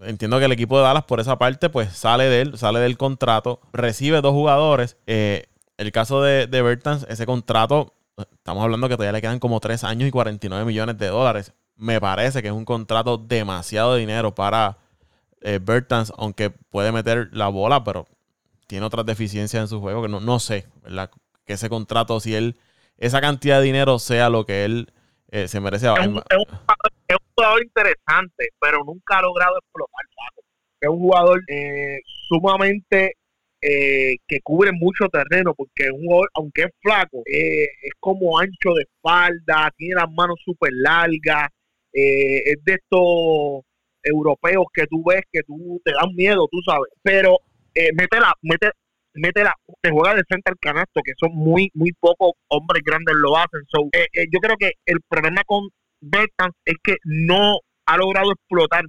[0.00, 3.60] Entiendo que el equipo de Dallas por esa parte pues sale, de sale del contrato,
[3.72, 4.96] recibe dos jugadores.
[5.06, 5.44] Eh,
[5.76, 9.84] el caso de, de Bertans, ese contrato, estamos hablando que todavía le quedan como tres
[9.84, 11.52] años y 49 millones de dólares.
[11.76, 14.78] Me parece que es un contrato demasiado de dinero para
[15.42, 18.06] eh, Bertans, aunque puede meter la bola, pero
[18.66, 21.10] tiene otras deficiencias en su juego que no, no sé, ¿verdad?
[21.44, 22.56] Que ese contrato, si él,
[22.98, 24.92] esa cantidad de dinero sea lo que él
[25.32, 25.86] eh, se merece.
[25.86, 26.22] Es un,
[27.34, 30.04] jugador interesante, pero nunca ha logrado explotar,
[30.78, 33.14] Es un jugador eh, sumamente
[33.62, 38.82] eh, que cubre mucho terreno, porque un jugador, aunque es flaco, es como ancho de
[38.82, 41.48] espalda, tiene las manos súper largas,
[41.90, 43.64] es de estos
[44.02, 47.38] europeos que tú ves que tú te dan miedo, tú sabes, pero
[47.94, 48.70] mete la, mete,
[49.14, 53.14] mete la, te juega de frente al canasto, que son muy, muy pocos hombres grandes
[53.16, 53.60] lo hacen.
[53.68, 55.68] So, eh, eh, yo creo que el problema con
[56.00, 58.84] Bertans es que no ha logrado explotar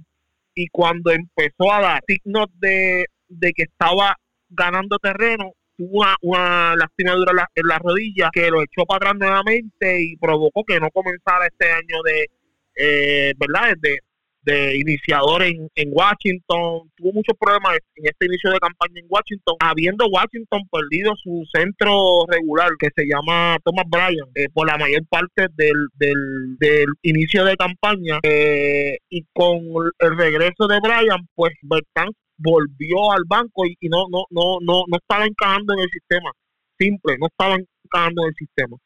[0.54, 4.16] y cuando empezó a dar signos de, que estaba
[4.48, 9.10] ganando terreno, tuvo una, una lastimadura en la, en la rodilla que lo echó para
[9.10, 12.30] atrás nuevamente y provocó que no comenzara este año de,
[12.76, 13.74] eh, ¿verdad?
[13.80, 13.98] De,
[14.44, 19.56] de iniciador en, en Washington, tuvo muchos problemas en este inicio de campaña en Washington,
[19.60, 25.02] habiendo Washington perdido su centro regular que se llama Thomas Bryan eh, por la mayor
[25.08, 29.58] parte del, del, del inicio de campaña eh, y con
[29.98, 34.96] el regreso de Bryan, pues Bertán volvió al banco y, no, no, no, no, no
[34.96, 36.30] estaba encajando en el sistema,
[36.78, 38.76] simple, no estaba encajando en el sistema.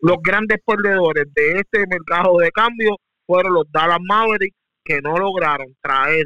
[0.00, 4.57] Los grandes perdedores de este mercado de cambio fueron los Dallas Mavericks
[4.88, 6.24] que no lograron traer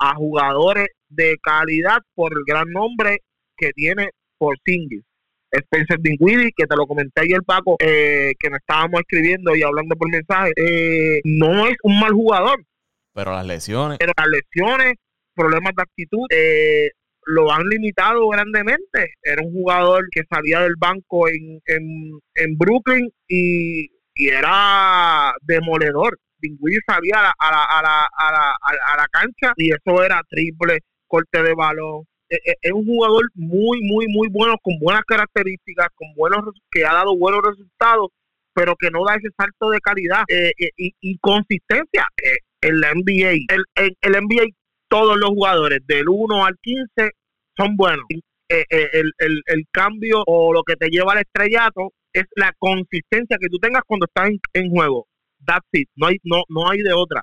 [0.00, 3.18] a jugadores de calidad por el gran nombre
[3.56, 5.04] que tiene por Singles.
[5.52, 9.96] Spencer Dinwiddie, que te lo comenté ayer, Paco, eh, que nos estábamos escribiendo y hablando
[9.96, 12.64] por mensaje, eh, no es un mal jugador.
[13.12, 13.98] Pero las lesiones.
[13.98, 14.94] Pero las lesiones,
[15.34, 16.90] problemas de actitud, eh,
[17.26, 19.14] lo han limitado grandemente.
[19.22, 26.18] Era un jugador que salía del banco en, en, Brooklyn y, y era demoledor.
[26.40, 30.02] Dinwiddie salía a la, a la, a la, a la, a la cancha y eso
[30.02, 32.04] era triple, corte de balón.
[32.28, 36.86] E, e, es, un jugador muy, muy, muy bueno, con buenas características, con buenos que
[36.86, 38.10] ha dado buenos resultados,
[38.54, 42.06] pero que no da ese salto de calidad eh, eh, y, consistencia.
[42.22, 44.44] Eh, en la NBA, el, el, el, NBA,
[44.88, 47.10] todos los jugadores del 1 al 15
[47.56, 48.04] son buenos.
[48.48, 53.48] el, el, el, cambio o lo que te lleva al estrellato es la consistencia que
[53.48, 55.06] tú tengas cuando estás en juego
[55.46, 57.22] that's it, no hay, no, no hay de otra.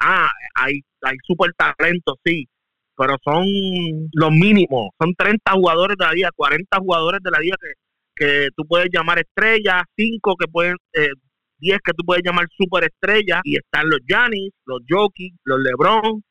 [0.00, 2.46] Ah, hay, hay super talento, sí,
[2.96, 3.46] pero son
[4.12, 7.72] los mínimos, son 30 jugadores de la liga, 40 jugadores de la liga que,
[8.24, 11.10] que tú puedes llamar estrellas, 5 que pueden, eh,
[11.58, 16.22] 10 que tú puedes llamar super estrellas, y están los Giannis, los Jokic, los LeBron,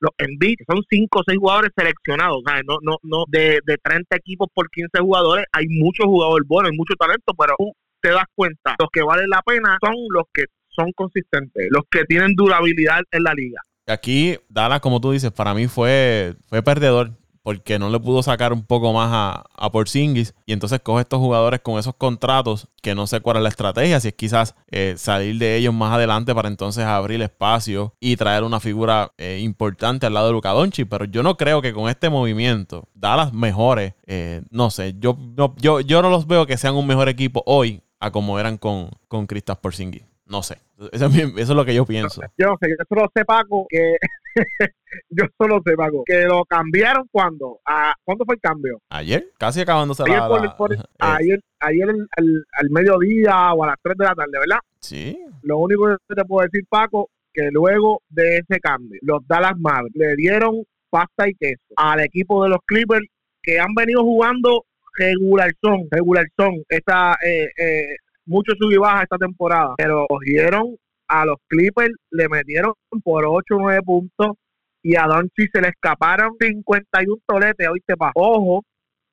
[0.00, 2.62] los Embiid, son 5 o 6 jugadores seleccionados, ¿sabes?
[2.66, 6.76] No, no, no, de, de 30 equipos por 15 jugadores, hay muchos jugadores buenos, hay
[6.76, 10.44] mucho talento, pero tú te das cuenta, los que valen la pena son los que
[10.80, 13.60] son consistentes, los que tienen durabilidad en la liga.
[13.86, 17.12] Aquí, Dallas, como tú dices, para mí fue, fue perdedor
[17.42, 21.18] porque no le pudo sacar un poco más a, a Porzingis y entonces coge estos
[21.18, 24.94] jugadores con esos contratos que no sé cuál es la estrategia, si es quizás eh,
[24.96, 30.06] salir de ellos más adelante para entonces abrir espacio y traer una figura eh, importante
[30.06, 33.94] al lado de Luka Doncic, pero yo no creo que con este movimiento Dallas mejore,
[34.06, 37.42] eh, no sé, yo no, yo, yo no los veo que sean un mejor equipo
[37.46, 40.09] hoy a como eran con, con Kristaps Porzingis.
[40.30, 40.58] No sé.
[40.92, 42.22] Eso es, lo que yo pienso.
[42.38, 43.96] Yo no sé, yo solo sé, Paco, que.
[45.10, 47.58] yo solo sé, Paco, que lo cambiaron cuando.
[47.66, 48.80] ¿A, ¿Cuándo fue el cambio?
[48.90, 50.56] Ayer, casi acabándose ayer la.
[51.00, 54.60] ayer, ayer al, mediodía o a las 3 de la tarde, ¿verdad?
[54.78, 55.18] Sí.
[55.42, 59.96] Lo único que te puedo decir, Paco, que luego de ese cambio, los Dallas Mavericks
[59.96, 63.06] le dieron pasta y queso al equipo de los Clippers
[63.42, 64.64] que han venido jugando
[64.96, 67.96] regular son, regular son, esta, eh, eh,
[68.30, 70.76] mucho sub y baja esta temporada, pero cogieron
[71.08, 74.36] a los Clippers, le metieron por 8 o 9 puntos
[74.82, 78.12] y a Doncic se le escaparon 51 toletes, oíste pa.
[78.14, 78.62] Ojo,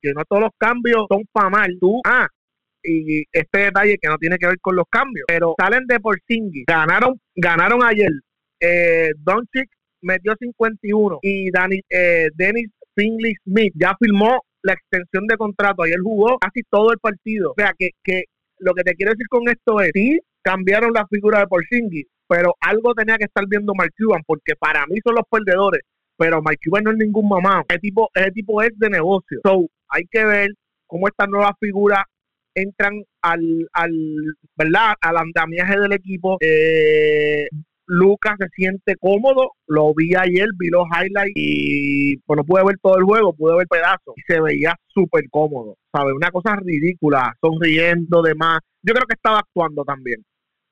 [0.01, 1.77] que no todos los cambios son para mal.
[1.79, 2.27] Tú, ah,
[2.83, 6.17] y este detalle que no tiene que ver con los cambios, pero salen de por
[6.67, 8.11] Ganaron, ganaron ayer.
[8.59, 9.69] Eh, Doncic
[10.01, 15.83] metió 51 y Danny, eh, Dennis Finley Smith ya firmó la extensión de contrato.
[15.83, 17.51] Ayer jugó casi todo el partido.
[17.51, 18.25] O sea, que, que
[18.59, 22.55] lo que te quiero decir con esto es, sí, cambiaron la figura de Porzingis, pero
[22.61, 25.81] algo tenía que estar viendo Mark Cuban, porque para mí son los perdedores.
[26.17, 27.63] pero Mike Cuban no es ningún mamá.
[27.69, 29.39] Ese tipo, ese tipo es de negocio.
[29.43, 30.49] So, hay que ver
[30.87, 32.03] cómo estas nuevas figuras
[32.55, 33.91] entran al, al,
[34.55, 34.95] ¿verdad?
[35.01, 36.37] al andamiaje del equipo.
[36.41, 37.47] Eh,
[37.87, 42.97] Lucas se siente cómodo, lo vi ayer, vi los highlights y bueno, pude ver todo
[42.97, 46.13] el juego, pude ver pedazos y se veía súper cómodo, ¿sabes?
[46.13, 48.59] Una cosa ridícula, sonriendo, demás.
[48.83, 50.23] Yo creo que estaba actuando también,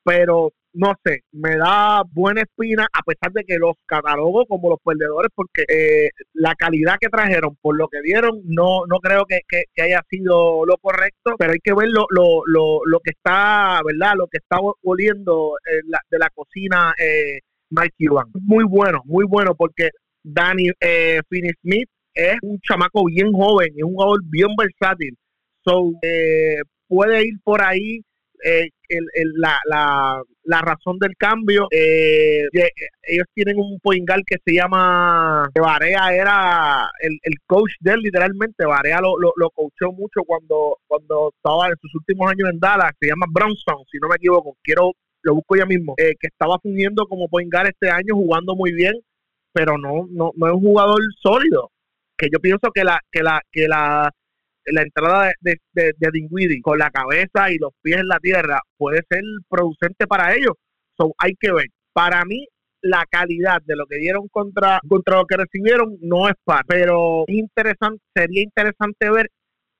[0.04, 4.80] pero no sé, me da buena espina a pesar de que los catalogo como los
[4.84, 9.42] perdedores porque eh, la calidad que trajeron por lo que dieron no no creo que,
[9.82, 14.16] haya sido lo correcto, pero hay que ver lo, lo, lo, que está, ¿verdad?
[14.18, 15.54] Lo que está oliendo
[16.10, 17.96] de la cocina eh, Mike.
[18.42, 19.90] Muy bueno, muy bueno porque
[20.24, 25.16] Danny eh, Finney Smith es un chamaco bien joven, es un jugador bien versátil.
[25.64, 28.02] So, eh, puede ir por ahí
[28.44, 28.70] eh,
[29.36, 31.68] la, la, la, razón del cambio.
[31.72, 32.70] Eh, eh,
[33.04, 38.66] ellos tienen un poingal que se llama Varea era el, el coach de él literalmente.
[38.66, 42.92] Varea lo, lo, lo, coachó mucho cuando, cuando estaba en sus últimos años en Dallas.
[43.00, 44.58] Se llama Brownstone, si no me equivoco.
[44.64, 45.96] Quiero lo busco ya mismo.
[45.98, 48.94] que estaba fungiendo como poingal este año jugando muy bien,
[49.52, 51.72] pero no, no, no es un jugador sólido.
[52.16, 54.12] Que yo pienso que la, que la, que la
[54.66, 59.02] la entrada de, de, de con la cabeza y los pies en la tierra puede
[59.10, 60.54] ser producente para ellos.
[60.98, 61.68] So, hay que ver.
[61.94, 62.48] Para mí,
[62.82, 67.26] la calidad de lo que dieron contra, contra lo que recibieron no es par, pero
[68.14, 69.30] sería interesante ver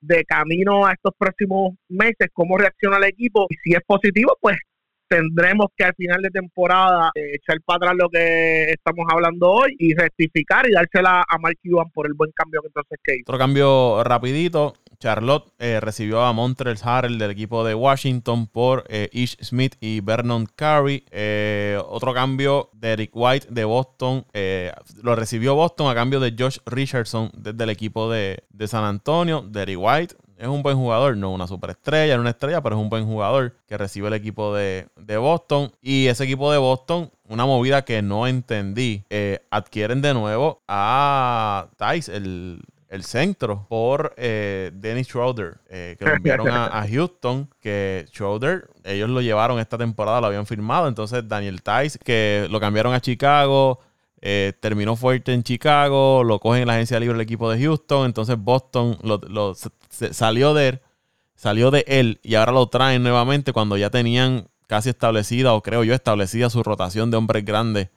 [0.00, 4.56] de camino a estos próximos meses cómo reacciona el equipo y si es positivo, pues
[5.08, 9.74] tendremos que al final de temporada eh, echar para atrás lo que estamos hablando hoy
[9.78, 13.22] y rectificar y dársela a Mark Cuban por el buen cambio que entonces que hizo.
[13.26, 14.74] Otro cambio rapidito.
[14.98, 20.00] Charlotte eh, recibió a Montrell Harrell del equipo de Washington por eh, Ish Smith y
[20.00, 21.04] Vernon Curry.
[21.86, 24.24] otro cambio, Derek White de Boston.
[25.02, 29.42] lo recibió Boston a cambio de Josh Richardson desde el equipo de, de San Antonio.
[29.42, 32.90] Derek White es un buen jugador, no una superestrella, no una estrella, pero es un
[32.90, 35.72] buen jugador que recibe el equipo de, Boston.
[35.80, 41.68] Y ese equipo de Boston, una movida que no entendí, eh, adquieren de nuevo a
[41.78, 42.62] Tice, el,
[43.00, 49.20] centro, por eh, Dennis Schroeder, eh, que lo enviaron a, Houston, que Schroeder, ellos lo
[49.20, 50.88] llevaron esta temporada, lo habían firmado.
[50.88, 53.80] Entonces Daniel Tice, que lo cambiaron a Chicago.
[54.22, 58.06] Eh, terminó fuerte en Chicago, lo cogen en la agencia libre el equipo de Houston,
[58.06, 59.54] entonces Boston lo,
[59.90, 60.80] salió de él,
[61.34, 65.84] salió de él y ahora lo traen nuevamente cuando ya tenían casi establecida, o creo
[65.84, 67.90] yo establecida su rotación de hombres grandes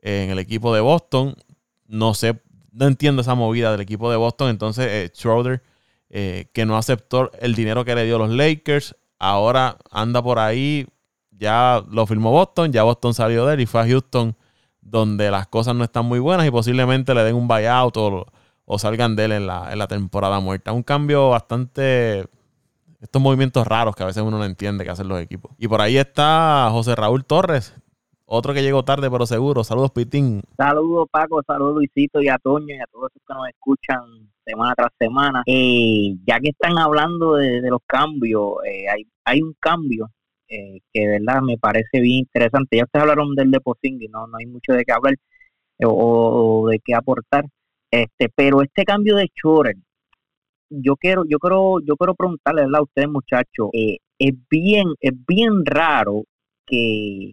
[0.00, 1.36] en el equipo de Boston.
[1.86, 2.40] No sé,
[2.72, 4.50] no entiendo esa movida del equipo de Boston.
[4.50, 5.62] Entonces, eh, Schroeder,
[6.10, 10.86] eh, que no aceptó el dinero que le dio los Lakers, ahora anda por ahí.
[11.30, 14.34] Ya lo firmó Boston, ya Boston salió de él y fue a Houston
[14.90, 18.26] donde las cosas no están muy buenas y posiblemente le den un buyout o,
[18.64, 20.72] o salgan de él en la, en la temporada muerta.
[20.72, 22.24] Un cambio bastante
[23.00, 25.52] estos movimientos raros que a veces uno no entiende que hacen los equipos.
[25.58, 27.74] Y por ahí está José Raúl Torres,
[28.24, 29.62] otro que llegó tarde pero seguro.
[29.64, 30.42] Saludos, Pitín.
[30.56, 31.40] Saludos, Paco.
[31.46, 34.00] Saludos, Luisito y a Toño y a todos los que nos escuchan
[34.44, 35.42] semana tras semana.
[35.46, 40.10] Eh, ya que están hablando de, los cambios, eh, hay, hay un cambio
[40.48, 42.76] eh, que verdad me parece bien interesante.
[42.76, 45.14] Ya ustedes hablaron del de y no, no hay mucho de qué hablar
[45.78, 47.44] eh, o, de qué aportar.
[47.90, 49.82] Este, pero este cambio de Chorel,
[50.70, 55.64] yo quiero, yo quiero, yo quiero preguntarle a ustedes muchachos, eh, es bien, es bien
[55.64, 56.24] raro
[56.66, 57.32] que,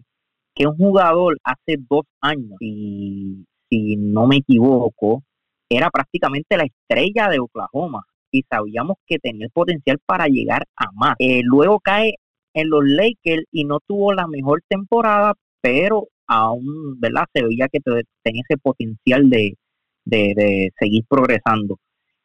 [0.54, 5.22] que un jugador hace dos años, y si no me equivoco,
[5.68, 10.90] era prácticamente la estrella de Oklahoma y sabíamos que tenía el potencial para llegar a
[10.92, 11.16] más.
[11.44, 12.14] luego cae
[12.54, 17.24] en los Lakers y no tuvo la mejor temporada, pero aún, ¿verdad?
[17.34, 19.56] Se veía que tenía ese potencial de,
[20.04, 21.78] de, seguir progresando.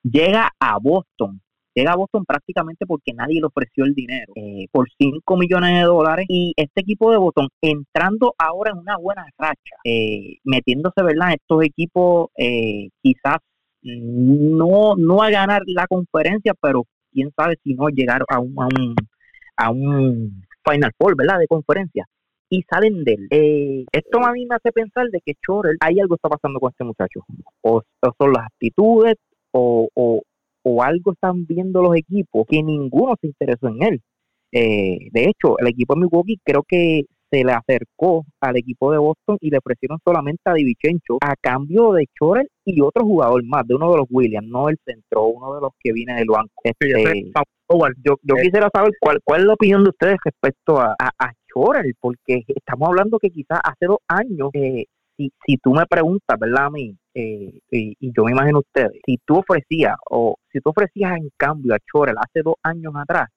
[0.04, 1.42] Llega a Boston,
[1.74, 5.86] llega a Boston prácticamente porque nadie le ofreció el dinero eh, por 5 millones de
[5.86, 11.34] dólares y este equipo de Boston entrando ahora en una buena racha, eh, metiéndose verdad
[11.34, 13.40] estos equipos eh, quizás
[13.82, 18.66] no, no a ganar la conferencia, pero quién sabe si no llegar a un, a
[18.66, 18.96] un,
[19.60, 21.40] a un Final Four, ¿verdad?
[21.40, 22.06] De conferencia.
[22.50, 23.28] Y salen de él.
[23.30, 26.72] Eh, esto a mí me hace pensar de que Chorel, hay algo está pasando con
[26.72, 27.22] este muchacho.
[27.62, 27.84] O,
[28.18, 29.16] son las actitudes,
[29.52, 34.02] o, o, algo están viendo los equipos que ninguno se interesó en él.
[34.52, 38.98] Eh, de hecho, el equipo de Milwaukee creo que se le acercó al equipo de
[38.98, 43.66] Boston y le ofrecieron solamente a Divichencho a cambio de Chorel y otro jugador más,
[43.68, 46.54] de uno de los Williams, no el centro, uno de los que viene del banco.
[46.64, 47.32] Este,
[48.04, 48.42] yo, yo eh.
[48.44, 51.34] quisiera saber cuál, cuál es la opinión de ustedes respecto a, a,
[52.00, 54.86] porque estamos hablando que quizás hace dos años, eh,
[55.18, 56.66] si, si tú me preguntas, ¿verdad?
[56.66, 61.18] A mí, eh, y, yo me imagino ustedes, si tú ofrecías o si tú ofrecías
[61.18, 63.28] en cambio a Chorel hace dos años atrás,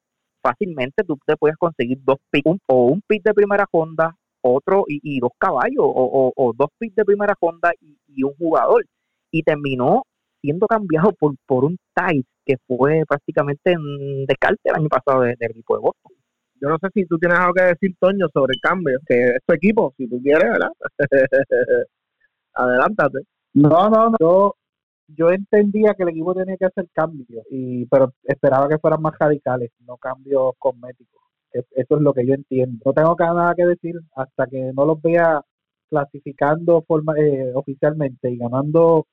[0.42, 5.20] fácilmente tú te puedes conseguir dos picks, o un pick de primera ronda, otro y,
[5.20, 8.84] dos caballos, o, dos picks de primera ronda y, un jugador.
[9.30, 10.02] Y terminó
[10.40, 15.36] siendo cambiado por, por un Tice que fue prácticamente en descarte el año pasado del
[15.40, 16.12] equipo de Boston.
[16.60, 19.38] Yo no sé si tú tienes algo que decir, Toño, sobre el cambio, que es
[19.44, 20.70] tu equipo, si tú quieres, ¿verdad?
[22.54, 23.20] Adelántate.
[23.54, 24.16] No, no, no.
[24.20, 24.54] Yo,
[25.08, 29.14] yo entendía que el equipo tenía que hacer cambios, y, pero esperaba que fueran más
[29.18, 31.22] radicales, no cambios cosméticos.
[31.52, 32.82] Eso es lo que yo entiendo.
[32.84, 35.42] No tengo nada que decir hasta que no los vea
[35.90, 39.06] clasificando forma, eh, oficialmente y ganando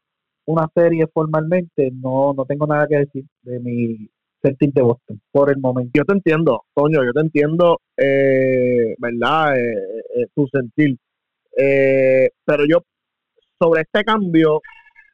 [0.46, 4.10] una serie formalmente, no, no tengo nada que decir de mi
[4.42, 5.92] sentir de Boston por el momento.
[5.94, 9.58] Yo te entiendo, Toño, yo te entiendo, eh, ¿verdad?
[9.58, 10.98] Eh, eh tu sentir.
[12.46, 12.80] pero yo
[13.60, 14.62] sobre este cambio,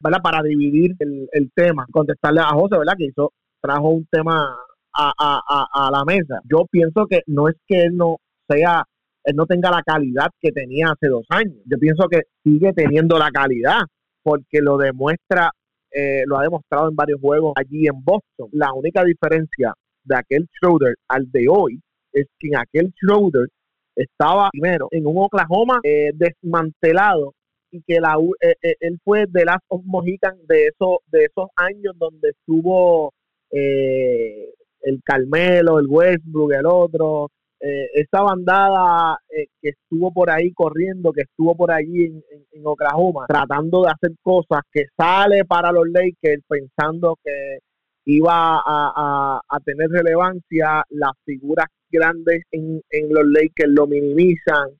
[0.00, 0.20] ¿verdad?
[0.22, 2.94] Para dividir el, el, tema, contestarle a José, ¿verdad?
[2.98, 4.56] Que hizo, trajo un tema
[4.92, 6.40] a, a, a, la mesa.
[6.50, 8.16] Yo pienso que no es que él no
[8.48, 8.84] sea,
[9.24, 11.56] él no tenga la calidad que tenía hace dos años.
[11.66, 13.80] Yo pienso que sigue teniendo la calidad
[14.22, 15.50] porque lo demuestra,
[15.90, 18.48] eh, lo ha demostrado en varios juegos allí en Boston.
[18.52, 19.72] La única diferencia
[20.04, 21.80] de aquel Schroeder al de hoy
[22.12, 23.48] es que en aquel Schroeder
[23.94, 27.32] estaba primero en un Oklahoma eh, desmantelado
[27.70, 31.94] y que la, eh, eh, él fue de las Mohican de esos, de esos años
[31.98, 33.12] donde estuvo
[33.50, 34.52] eh,
[34.82, 41.56] el Carmelo, el Westbrook, el otro, esa bandada que estuvo por ahí corriendo, que estuvo
[41.56, 47.18] por allí en, en, Oklahoma, tratando de hacer cosas que sale para los Lakers pensando
[47.24, 47.58] que
[48.04, 54.70] iba a, a, tener relevancia, las figuras grandes en, en los Lakers lo minimizan,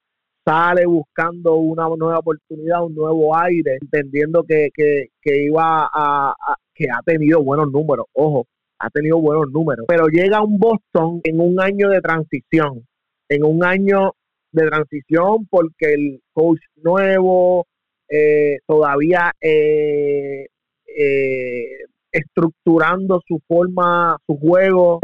[0.47, 6.35] sale buscando una nueva oportunidad, un nuevo aire, entendiendo que, que, que iba a,
[6.73, 8.47] que ha tenido buenos números, ojo,
[8.79, 12.87] ha tenido buenos números, pero llega un Boston en un año de transición,
[13.29, 14.13] en un año
[14.53, 17.67] de transición porque el coach nuevo
[18.09, 20.47] eh, todavía eh,
[20.87, 21.79] eh,
[22.13, 25.01] estructurando su forma, su juego.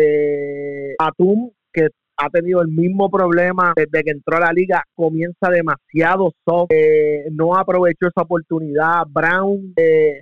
[0.99, 1.62] Atum, que
[2.25, 7.25] ha tenido el mismo problema desde que entró a la liga, comienza demasiado soft, eh,
[7.33, 9.05] no aprovechó esa oportunidad.
[9.09, 10.21] Brown, eh,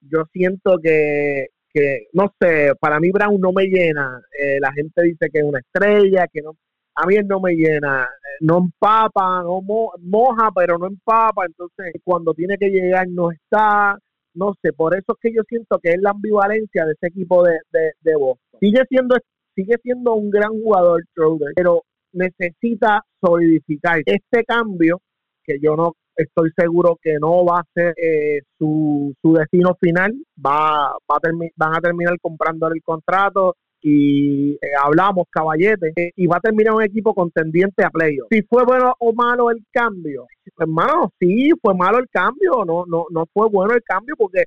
[0.00, 4.20] yo siento que, que, no sé, para mí Brown no me llena.
[4.38, 6.56] Eh, la gente dice que es una estrella, que no.
[6.94, 8.06] A mí él no me llena,
[8.40, 9.62] no empapa, no
[10.00, 11.46] moja, pero no empapa.
[11.46, 13.98] Entonces, cuando tiene que llegar, no está
[14.34, 17.42] no sé, por eso es que yo siento que es la ambivalencia de ese equipo
[17.44, 18.14] de, de, de.
[18.60, 19.16] Sigue siendo
[19.54, 21.82] sigue siendo un gran jugador Schroeder, pero
[22.12, 25.00] necesita solidificar este cambio
[25.44, 30.12] que yo no estoy seguro que no va a ser eh, su, su destino final,
[30.44, 36.26] va, va a van a terminar comprando el contrato y eh, hablamos caballete eh, y
[36.26, 38.28] va a terminar un equipo contendiente a playoff.
[38.30, 40.26] Si fue bueno o malo el cambio,
[40.56, 44.44] hermano, sí fue malo el cambio, no no no fue bueno el cambio porque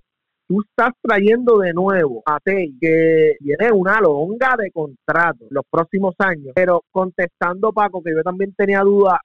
[0.48, 6.16] tú estás trayendo de nuevo a Tay, que tiene una longa de contrato los próximos
[6.20, 9.20] años, pero contestando Paco, que yo también tenía duda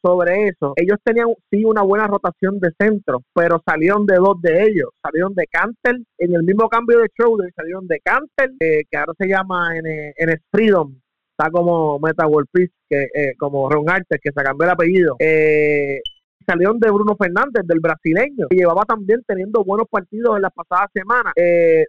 [0.00, 4.62] sobre eso, ellos tenían sí una buena rotación de centro, pero salieron de dos de
[4.62, 8.96] ellos, salieron de Cantel en el mismo cambio de Schroeder, salieron de Cantel, eh, que
[8.96, 10.94] ahora se llama en, en Freedom,
[11.38, 15.16] está como Meta World Peace, que eh, como Ron Artes, que se cambió el apellido.
[15.18, 16.00] Eh,
[16.46, 20.88] salieron de Bruno Fernández, del brasileño, que llevaba también teniendo buenos partidos en las pasadas
[20.94, 21.32] semanas.
[21.36, 21.84] Eh,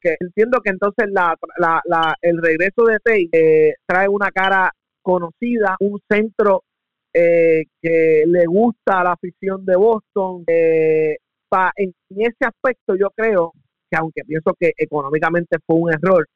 [0.00, 4.70] que entiendo que entonces la, la, el regreso de Tay eh, trae una cara
[5.02, 6.62] conocida, un centro
[7.12, 10.44] eh, que le gusta a la afición de Boston.
[10.46, 11.16] Eh,
[11.48, 13.52] pa, en, ese aspecto yo creo
[13.90, 16.26] que aunque pienso que económicamente fue un error,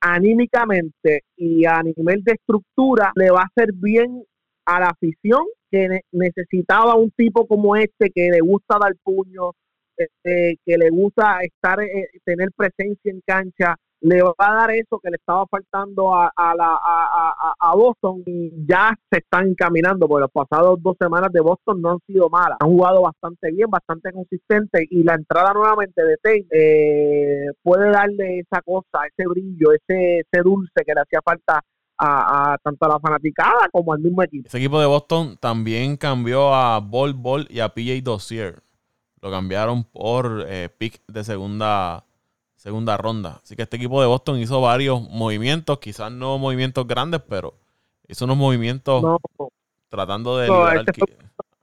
[0.00, 4.22] anímicamente y a nivel de estructura le va a hacer bien
[4.66, 5.42] a la afición
[5.74, 9.50] que necesitaba un tipo como este que le gusta dar puño,
[9.96, 15.00] este, que le gusta estar, eh, tener presencia en cancha, le va a dar eso
[15.02, 20.30] que le estaba faltando a, la, a, Boston y ya se están encaminando, porque las
[20.30, 24.86] pasadas dos semanas de Boston no han sido malas, han jugado bastante bien, bastante consistente
[24.90, 30.42] y la entrada nuevamente de Tate eh, puede darle esa cosa, ese brillo, ese, ese
[30.42, 31.62] dulce que le hacía falta
[31.98, 34.48] a, tanto a la fanaticada como al mismo equipo.
[34.48, 38.62] Ese equipo de Boston también cambió a Ball Ball y a PJ Dossier.
[39.20, 42.04] Lo cambiaron por eh, pick de segunda,
[42.56, 43.40] segunda ronda.
[43.42, 47.54] Así que este equipo de Boston hizo varios movimientos, quizás no movimientos grandes, pero
[48.06, 49.02] hizo unos movimientos
[49.88, 50.48] tratando de...
[50.48, 50.66] No,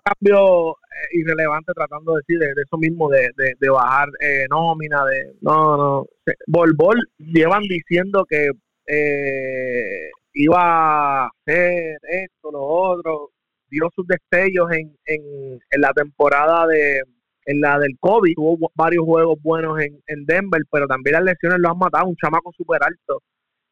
[0.04, 0.78] cambio,
[1.14, 3.30] irrelevante tratando de decir de, eso mismo, de,
[3.60, 5.36] de, bajar eh, nómina, de...
[5.42, 6.08] No, no.
[6.48, 8.50] Bol Bol llevan diciendo que
[8.88, 13.32] eh, iba a hacer esto, lo otro,
[13.70, 17.02] dio sus destellos en, en, en la temporada de
[17.46, 21.60] en la del COVID, tuvo varios juegos buenos en, en Denver, pero también las lesiones
[21.60, 23.24] lo han matado, un chamaco súper alto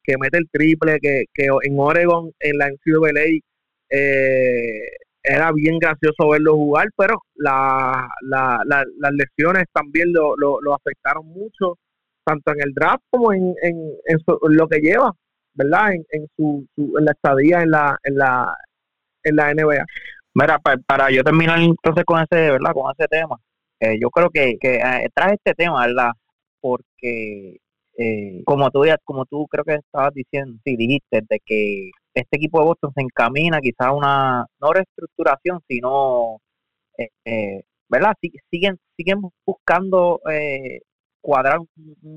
[0.03, 3.39] que mete el triple, que, que en Oregon, en la NCAA,
[3.91, 4.88] eh,
[5.22, 11.78] era bien gracioso verlo jugar, pero la, la, las lesiones también lo, lo, afectaron mucho,
[12.24, 13.76] tanto en el draft como en, en,
[14.49, 15.14] lo que lleva,
[15.54, 15.93] ¿verdad?
[15.93, 18.56] En, en, su, en la estadía en la, en la,
[19.24, 19.86] en la NBA.
[20.34, 22.74] Mira, para, yo terminar entonces con ese, ¿verdad?
[22.74, 23.38] Con ese tema,
[23.80, 26.12] eh, yo creo que, que eh, traje este tema, ¿verdad?
[26.62, 27.58] Porque
[28.02, 32.60] eh, como tú como tú creo que estabas diciendo, sí, dijiste de que este equipo
[32.60, 36.38] de Boston se encamina quizás a una no reestructuración, sino
[36.97, 38.14] eh, eh, ¿verdad?
[38.50, 40.22] siguen siguen buscando
[41.22, 41.68] cuadrar un,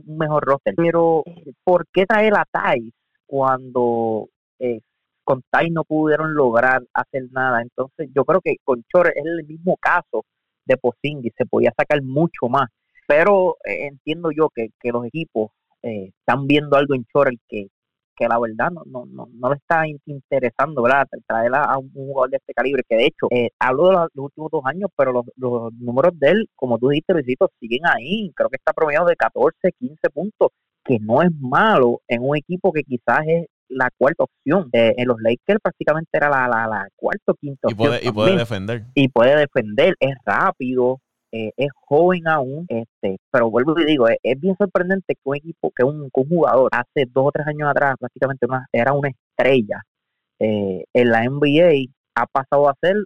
[0.07, 0.75] mejor roster.
[0.77, 1.25] Pero
[1.65, 2.93] ¿por qué traer a Thais
[3.33, 4.29] cuando
[5.25, 7.63] con Thais no pudieron lograr hacer nada?
[7.63, 10.25] Entonces yo creo que con Chore es el mismo caso
[10.67, 12.69] de Posingui, se podía sacar mucho más.
[13.09, 15.51] Pero entiendo yo que, que los equipos
[15.83, 17.69] eh, están viendo algo en Chorel que,
[18.15, 21.09] que la verdad no, no, no, no le está interesando, ¿verdad?
[21.27, 24.51] Traer a, un jugador de este calibre, que de hecho, eh, hablo de los, últimos
[24.51, 28.31] dos años, pero los, los números de él, como tú dijiste, Luisito, siguen ahí.
[28.37, 30.51] Creo que está promediando de 14, 15 puntos,
[30.85, 34.69] que no es malo en un equipo que quizás es la cuarta opción.
[34.73, 38.13] Eh, en los Lakers prácticamente era la, la, la cuarta o quinta y Puede, y
[38.13, 38.85] puede defender.
[38.95, 41.01] Y puede defender, es rápido,
[41.35, 45.73] eh, es joven aún, este, pero vuelvo y digo, es, bien sorprendente que un equipo,
[45.75, 49.83] que un, jugador hace dos o tres años atrás prácticamente era una estrella
[50.39, 52.97] eh, en la NBA, ha pasado a ser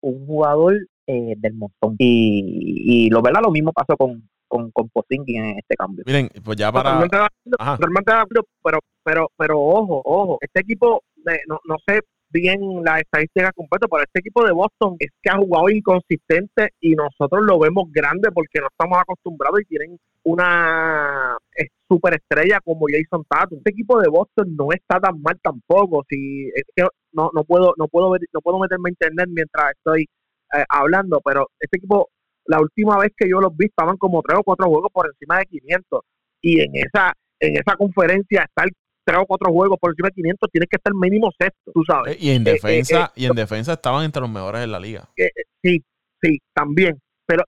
[0.00, 0.76] un jugador
[1.06, 1.96] eh, del montón.
[1.98, 6.04] Y, lo verdad, lo mismo pasó con, con, con en este cambio.
[6.06, 7.00] Miren, pues ya para...
[8.62, 11.02] pero, pero, pero ojo, ojo, este equipo,
[11.48, 12.00] no, no sé
[12.30, 16.94] bien la estadística completa, pero este equipo de Boston es que ha jugado inconsistente y
[16.94, 21.36] nosotros lo vemos grande porque no estamos acostumbrados y tienen una
[21.88, 23.58] superestrella como Jason Tatum.
[23.58, 26.04] Este equipo de Boston no está tan mal tampoco.
[26.08, 29.72] Si es que no, no puedo no puedo ver, no puedo meterme a internet mientras
[29.72, 30.08] estoy
[30.56, 32.08] eh, hablando, pero este equipo
[32.46, 35.38] la última vez que yo los vi estaban como tres o cuatro juegos por encima
[35.38, 36.00] de 500
[36.42, 38.70] y en esa en esa conferencia está el
[39.04, 42.14] tres o cuatro juegos por encima de 500, tienes que estar mínimo sexto, tú sabes.
[42.14, 44.80] Eh, y en eh, defensa, eh, y en defensa estaban entre los mejores de la
[44.80, 45.08] liga.
[45.62, 45.84] sí,
[46.22, 46.98] sí, también.
[47.26, 47.44] Pero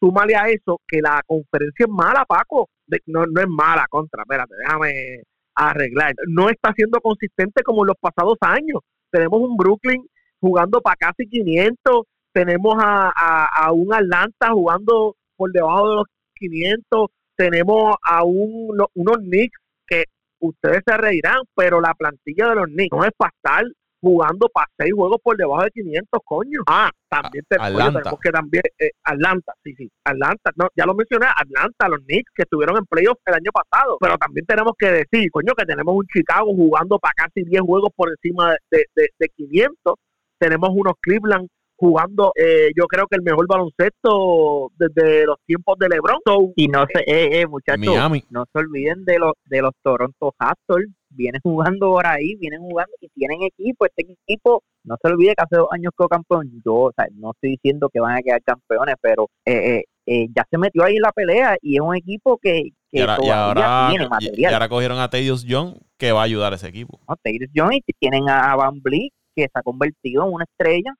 [0.00, 2.68] súmale a eso que la conferencia es mala, Paco.
[3.06, 5.22] no, no es mala, contra, espérate, déjame
[5.54, 6.14] arreglar.
[6.26, 8.80] No está siendo consistente como en los pasados años.
[9.10, 10.04] Tenemos un Brooklyn
[10.40, 12.02] jugando para casi 500,
[12.38, 19.16] tenemos a, a, un Atlanta jugando por debajo de los 500, tenemos a un, unos
[19.16, 20.04] Knicks que
[20.38, 23.64] ustedes se reirán, pero la plantilla de los Knicks no es para estar
[24.00, 26.60] jugando para seis juegos por debajo de 500, coño.
[26.68, 31.88] Ah, también tenemos que también, eh, Atlanta, sí, sí, Atlanta, no, ya lo mencioné, Atlanta,
[31.88, 35.54] los Knicks que estuvieron en playoffs el año pasado, pero también tenemos que decir, coño,
[35.58, 39.94] que tenemos un Chicago jugando para casi 10 juegos por encima de, de, de 500,
[40.38, 41.48] tenemos unos Cleveland
[41.78, 46.18] jugando, eh, yo creo que el mejor baloncesto desde los tiempos de LeBron.
[46.56, 47.94] y no se, eh, eh, muchachos,
[48.30, 52.92] no se olviden de los de los Toronto Raptors, vienen jugando ahora ahí, vienen jugando
[53.00, 56.74] y tienen equipo, este equipo, no se olvide que hace dos años quedó campeón, yo,
[56.74, 60.58] o sea, no estoy diciendo que van a quedar campeones, pero eh, eh, ya se
[60.58, 64.40] metió ahí en la pelea y es un equipo que, que y ahora, tiene material.
[64.40, 66.98] Y, ahora cogieron a Tedious Young que va a ayudar a ese equipo.
[67.08, 67.14] No,
[67.52, 70.94] Young y tienen a Van Bleek que se ha convertido en una estrella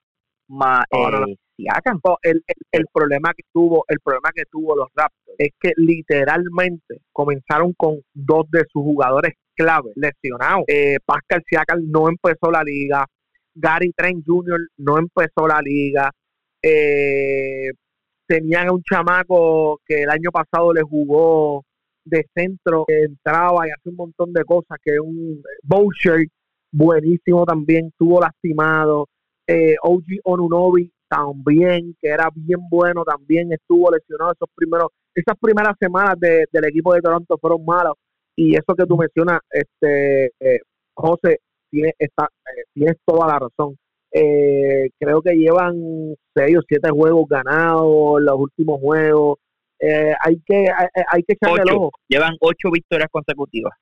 [0.49, 1.35] más eh,
[2.23, 7.73] el, el, problema que tuvo el problema que tuvo los Raptors es que literalmente comenzaron
[7.73, 13.05] con dos de sus jugadores clave lesionados eh, Pascal Siakam no empezó la liga
[13.53, 14.59] Gary Trent Jr.
[14.77, 16.11] no empezó la liga
[16.61, 17.71] eh,
[18.25, 21.63] tenían un chamaco que el año pasado le jugó
[22.05, 26.25] de centro que entraba y hace un montón de cosas que un Boucher
[26.71, 29.07] buenísimo también tuvo lastimado
[29.49, 35.75] eh, OG Onunobi también, que era bien bueno, también estuvo lesionado esos primeros, esas primeras
[35.79, 37.93] semanas del equipo de Toronto fueron malas
[38.35, 40.59] y eso que tú mencionas, este eh,
[40.93, 41.39] José,
[41.69, 43.75] tiene, está, eh, tienes toda la razón.
[44.11, 49.39] Eh, creo que llevan seis o siete juegos ganados, los últimos juegos.
[49.81, 50.67] hay que
[51.11, 51.91] hay, que echarle el ojo.
[52.07, 53.73] Llevan ocho victorias consecutivas.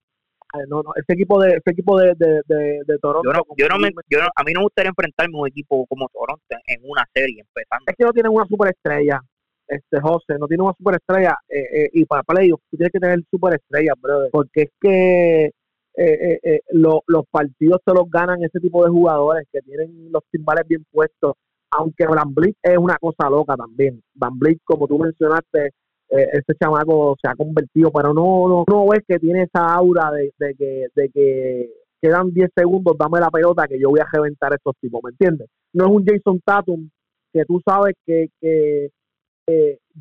[0.67, 2.41] No, no, ese equipo de ese equipo de, de,
[2.85, 3.29] de, Toronto.
[3.29, 5.85] Yo no, yo no me, yo a mí no me gustaría enfrentarme a un equipo
[5.87, 7.85] como Toronto en una serie empezando.
[7.87, 9.21] Es que no tienen una superestrella,
[9.67, 13.19] este José, no tiene una superestrella eh, eh, y para playoffs tú tienes que tener
[13.29, 18.91] superestrella, brother, porque es que eh, eh los partidos se los ganan ese tipo de
[18.91, 21.33] jugadores que tienen los timbales bien puestos,
[21.71, 24.01] aunque Van es una cosa loca también.
[24.13, 25.71] Van como tú mencionaste,
[26.09, 30.11] eh, este chamaco se ha convertido, pero no, no, no ves que tiene esa aura
[30.11, 31.69] de, que, de que
[32.01, 35.11] quedan 10 segundos, dame la pelota que yo voy a reventar a estos tipos, ¿me
[35.11, 35.49] entiendes?
[35.73, 36.89] No es un Jason Tatum
[37.33, 38.89] que tú sabes que, que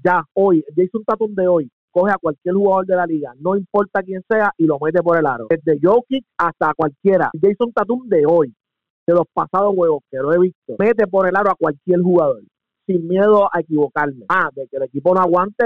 [0.04, 4.02] ya hoy, Jason Tatum de hoy, coge a cualquier jugador de la liga, no importa
[4.02, 5.46] quién sea, y lo mete por el aro.
[5.48, 7.30] Desde Jokic hasta cualquiera.
[7.40, 8.54] Jason Tatum de hoy,
[9.06, 12.42] de los pasados juegos que lo he visto, mete por el aro a cualquier jugador
[12.86, 14.24] sin miedo a equivocarme.
[14.28, 15.64] Ah, de que el equipo no aguante,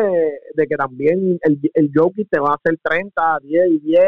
[0.55, 4.01] de que también el, el Jokic te va a hacer 30, 10 y 10,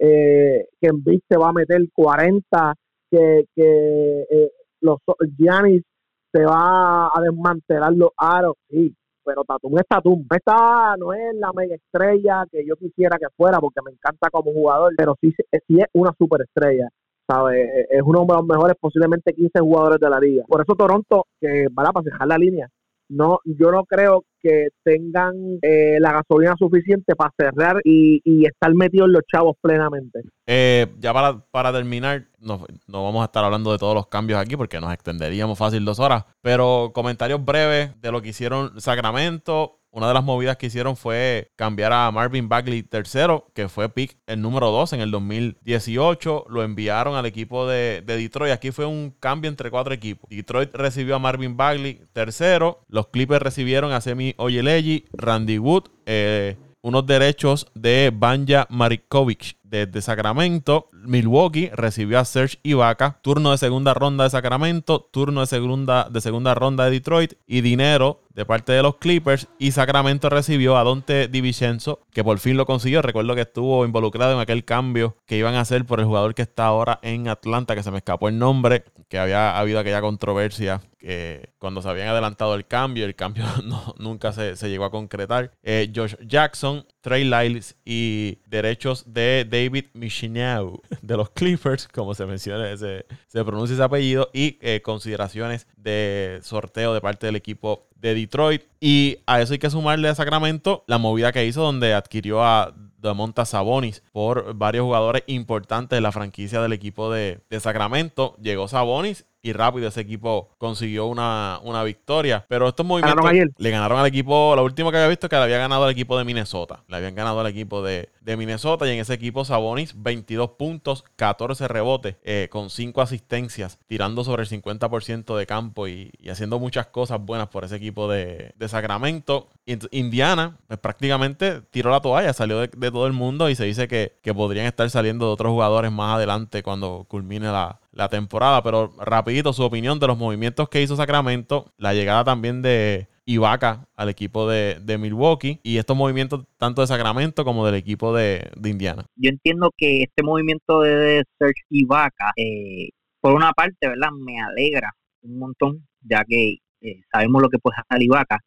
[0.00, 2.74] eh, que en te va a meter 40,
[3.10, 4.50] que, que eh,
[4.80, 4.98] los
[5.38, 5.82] Giannis
[6.30, 8.94] te va a desmantelar los aros, sí,
[9.24, 10.26] pero Tatum es Tatum.
[10.30, 14.52] Esta no es la mega estrella que yo quisiera que fuera, porque me encanta como
[14.52, 15.32] jugador, pero sí,
[15.66, 16.88] sí es una superestrella.
[17.28, 17.86] ¿Sabe?
[17.90, 20.44] Es uno de los mejores, posiblemente 15 jugadores de la liga.
[20.48, 22.68] Por eso Toronto, que para fijar la línea,
[23.08, 29.06] no, yo no creo que tengan eh, la gasolina suficiente para cerrar y, estar metidos
[29.06, 30.20] en los chavos plenamente.
[30.46, 34.38] Eh, ya para, para terminar, no, no, vamos a estar hablando de todos los cambios
[34.38, 39.80] aquí porque nos extenderíamos fácil dos horas, pero comentarios breves de lo que hicieron Sacramento,
[39.98, 44.16] una de las movidas que hicieron fue cambiar a Marvin Bagley tercero, que fue pick
[44.28, 46.46] el número 2 en el 2018.
[46.48, 48.52] Lo enviaron al equipo de, Detroit.
[48.52, 50.30] Aquí fue un cambio entre cuatro equipos.
[50.30, 52.84] Detroit recibió a Marvin Bagley tercero.
[52.88, 60.02] Los Clippers recibieron a Semi Oyelegi, Randy Wood, eh, unos derechos de Banja Marikovic desde
[60.02, 60.88] Sacramento.
[60.92, 63.18] Milwaukee recibió a Serge Ibaka.
[63.22, 65.08] Turno de segunda ronda de Sacramento.
[65.10, 67.34] Turno de segunda, de segunda ronda de Detroit.
[67.46, 69.48] Y dinero de parte de los Clippers.
[69.58, 73.02] Y Sacramento recibió a Dante DiVincenzo, que por fin lo consiguió.
[73.02, 76.42] Recuerdo que estuvo involucrado en aquel cambio que iban a hacer por el jugador que
[76.42, 80.80] está ahora en Atlanta, que se me escapó el nombre, que había habido aquella controversia
[80.98, 83.44] que cuando se habían adelantado el cambio, el cambio
[83.98, 85.52] nunca se, llegó a concretar.
[85.62, 92.26] Eh, Josh Jackson, Trey Lyles y derechos de David Michineau de los Clippers, como se
[92.26, 97.88] menciona, se, se pronuncia ese apellido, y eh, consideraciones de sorteo de parte del equipo
[97.96, 98.64] de Detroit.
[98.78, 102.74] Y a eso hay que sumarle a Sacramento la movida que hizo donde adquirió a
[102.98, 108.36] Damonta Sabonis por varios jugadores importantes de la franquicia del equipo de, de Sacramento.
[108.38, 112.44] Llegó Sabonis y rápido ese equipo consiguió una, victoria.
[112.48, 113.24] Pero estos movimientos
[113.56, 116.18] le ganaron al equipo, lo último que había visto que le había ganado al equipo
[116.18, 116.82] de Minnesota.
[116.88, 121.66] Le habían ganado al equipo de, Minnesota y en ese equipo Sabonis 22 puntos, 14
[121.66, 127.20] rebotes, eh, con 5 asistencias, tirando sobre el 50% de campo y, haciendo muchas cosas
[127.22, 129.48] buenas por ese equipo de, Sacramento.
[129.92, 134.12] Indiana pues, prácticamente tiró la toalla, salió de, todo el mundo y se dice que,
[134.22, 138.62] que podrían estar saliendo de otros jugadores más adelante cuando culmine la, la temporada.
[138.62, 143.86] Pero rapidito, su opinión de los movimientos que hizo Sacramento, la llegada también de Ibaka
[143.94, 149.04] al equipo de, Milwaukee y estos movimientos tanto de Sacramento como del equipo de, Indiana.
[149.16, 152.88] Yo entiendo que este movimiento de Serge Ibaka, eh,
[153.20, 154.10] por una parte, ¿verdad?
[154.18, 158.40] Me alegra un montón, ya que eh, sabemos lo que puede hacer Ibaka.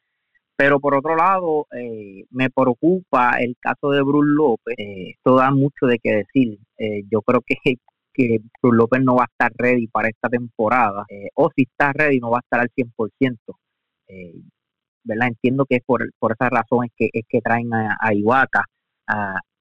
[0.56, 4.76] Pero por otro lado, eh, me preocupa el caso de Bruce López.
[4.78, 6.58] esto da mucho de qué decir.
[7.10, 7.56] yo creo que
[8.14, 11.94] que Cruz López no va a estar ready para esta temporada, eh, o si está
[11.94, 13.58] ready no va a estar al 100%.
[14.08, 14.42] Eh,
[15.04, 15.30] ¿verdad?
[15.30, 18.66] Entiendo que es por, por esas razones que es que traen a, a Ibaka.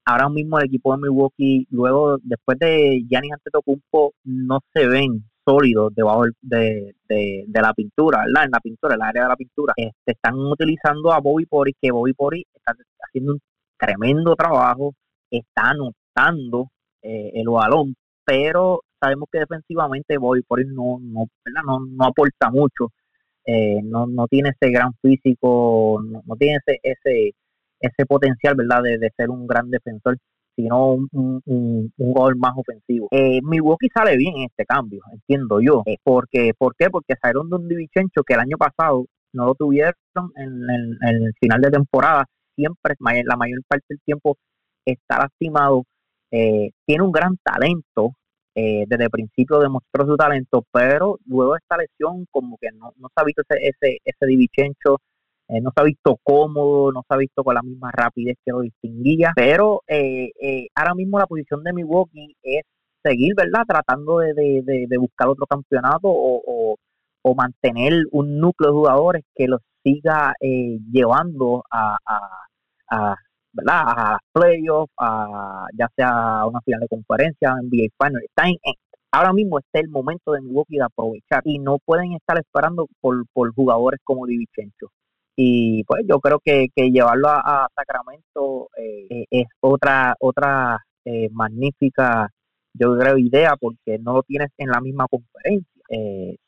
[0.05, 5.94] ahora mismo el equipo de Milwaukee, luego, después de Giannis Antetokounmpo, no se ven sólidos
[5.94, 8.44] debajo de, de, la pintura, ¿verdad?
[8.44, 9.72] En la pintura, en el área de la pintura.
[9.76, 12.74] Este, están utilizando a Bobby Pori, que Bobby Pori está
[13.07, 13.40] haciendo un
[13.78, 14.94] tremendo trabajo,
[15.30, 16.70] está anotando
[17.03, 17.94] eh, el balón,
[18.30, 21.24] pero sabemos que defensivamente voy por no, no,
[21.64, 22.92] no, no aporta mucho,
[23.44, 27.34] eh, no, no tiene ese gran físico, no, tiene ese, ese,
[27.80, 28.82] ese potencial ¿verdad?
[28.84, 30.16] De, ser un gran defensor,
[30.54, 33.08] sino un, un, gol más ofensivo.
[33.10, 35.82] Eh, Milwaukee sale bien en este cambio, entiendo yo.
[35.86, 36.88] Eh, porque, ¿Por qué?
[36.88, 39.94] Porque salieron de un Divichencho que el año pasado no lo tuvieron
[40.36, 44.36] en, el final de temporada, siempre, la mayor parte del tiempo
[44.84, 45.82] está lastimado.
[46.30, 48.12] Eh, tiene un gran talento,
[48.55, 52.92] eh, desde el principio demostró su talento, pero luego de esta lesión como que no,
[52.96, 54.96] no se ha visto ese, ese, ese divichencho
[55.53, 58.53] Eh, no se ha visto cómodo, no se ha visto con la misma rapidez que
[58.53, 62.62] lo distinguía, pero eh, eh, ahora mismo la posición de Milwaukee es
[63.03, 63.64] seguir, ¿verdad?
[63.66, 66.76] Tratando de, de, buscar otro campeonato o,
[67.22, 70.34] o, mantener un núcleo de jugadores que los siga
[70.92, 71.96] llevando a,
[72.90, 73.16] a,
[73.53, 73.82] ¿verdad?
[73.86, 78.22] a playoffs, a, ya sea una final de conferencia, NBA Final.
[78.24, 78.57] Está en,
[79.12, 83.24] ahora mismo está el momento de Milwaukee de aprovechar y no pueden estar esperando por,
[83.32, 84.90] por jugadores como Vichencho
[85.42, 91.30] y pues yo creo que, que llevarlo a, Sacramento eh, eh, es otra otra eh,
[91.32, 92.28] magnífica
[92.74, 95.79] yo creo idea porque no lo tienes en la misma conferencia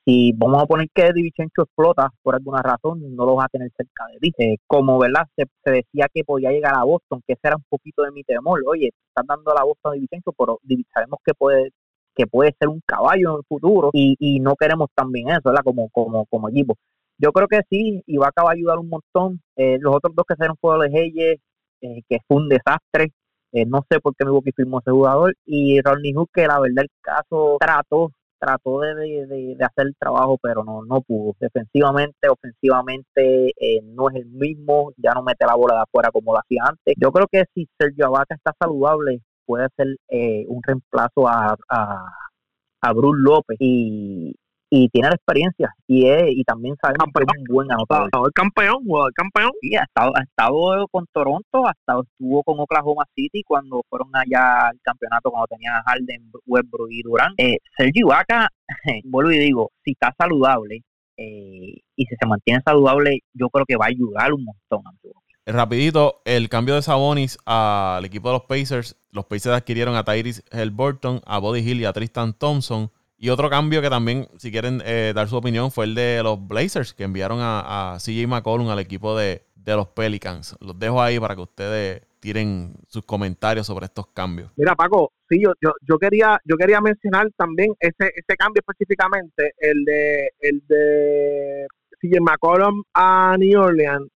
[0.05, 3.71] si vamos a poner que Vichencho explota por alguna razón no lo vas a tener
[3.77, 7.57] cerca de ti como verdad se, decía que podía llegar a Boston que ese era
[7.57, 10.61] un poquito de mi temor oye están dando la Boston a Vichencho pero
[10.95, 11.71] sabemos que puede
[12.15, 15.63] que puede ser un caballo en el futuro y, y no queremos también eso, ¿verdad?
[15.65, 16.77] Como, como, como equipo.
[17.19, 19.41] Yo creo que sí, y va a ayudar un montón.
[19.57, 21.41] Eh, los otros dos que fueron fueron de Hayes,
[21.81, 23.13] eh, que fue un desastre.
[23.53, 25.35] Eh, no sé por qué Milwaukee firmó ese jugador.
[25.47, 28.13] Y Ronnie Hook, que la verdad el caso trató
[28.43, 29.27] trató de, de,
[29.57, 31.35] de, hacer el trabajo, pero no, no pudo.
[31.39, 33.53] Defensivamente, ofensivamente,
[33.85, 36.95] no es el mismo, ya no mete la bola de afuera como lo hacía antes.
[37.01, 42.05] Yo creo que si Sergio Abaca está saludable, puede ser eh, un reemplazo a, a,
[42.81, 44.35] a Bruce López y,
[44.75, 48.09] y tiene la experiencia y es, y también sabe que es un buen anotador.
[48.25, 49.51] El campeón, el campeón.
[49.61, 54.09] Sí, ha estado, ha estado con Toronto, ha estado, estuvo con Oklahoma City cuando fueron
[54.15, 57.35] allá al campeonato cuando tenían a Harden, Westbrook y Durán.
[57.37, 58.49] Eh, Sergio Vaca,
[59.05, 60.83] vuelvo y digo, si está saludable
[61.19, 65.53] eh, y si se mantiene saludable, yo creo que va a ayudar un montón a
[65.53, 68.97] Rapidito, el cambio de Sabonis al equipo de los Pacers.
[69.11, 72.91] Los Pacers adquirieron a Tyrese Halliburton, a Body Hill y a Tristan Thompson.
[73.23, 76.45] Y otro cambio que también, si quieren eh, dar su opinión, fue el de los
[76.45, 80.57] Blazers, que enviaron a, CJ McCollum al equipo de, los Pelicans.
[80.59, 84.51] Los dejo ahí para que ustedes tiren sus comentarios sobre estos cambios.
[84.57, 89.53] Mira, Paco, sí, yo, yo, yo quería yo quería mencionar también ese, ese cambio específicamente,
[89.57, 91.69] el de el de
[92.01, 94.09] CJ McCollum a New Orleans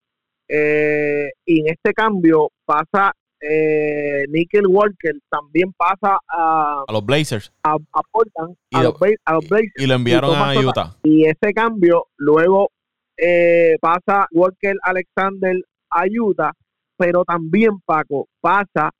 [0.48, 7.52] eh, y en este cambio pasa eh, Nickel Walker, también pasa a, a los Blazers.
[7.62, 7.76] A,
[8.10, 9.72] Portland, y, a, los, Blazers.
[9.76, 10.96] Y lo enviaron a Utah.
[11.02, 12.70] Y ese cambio luego
[13.16, 15.56] eh, pasa Walker Alexander
[15.90, 16.52] a Utah,
[16.96, 18.90] pero también Paco pasa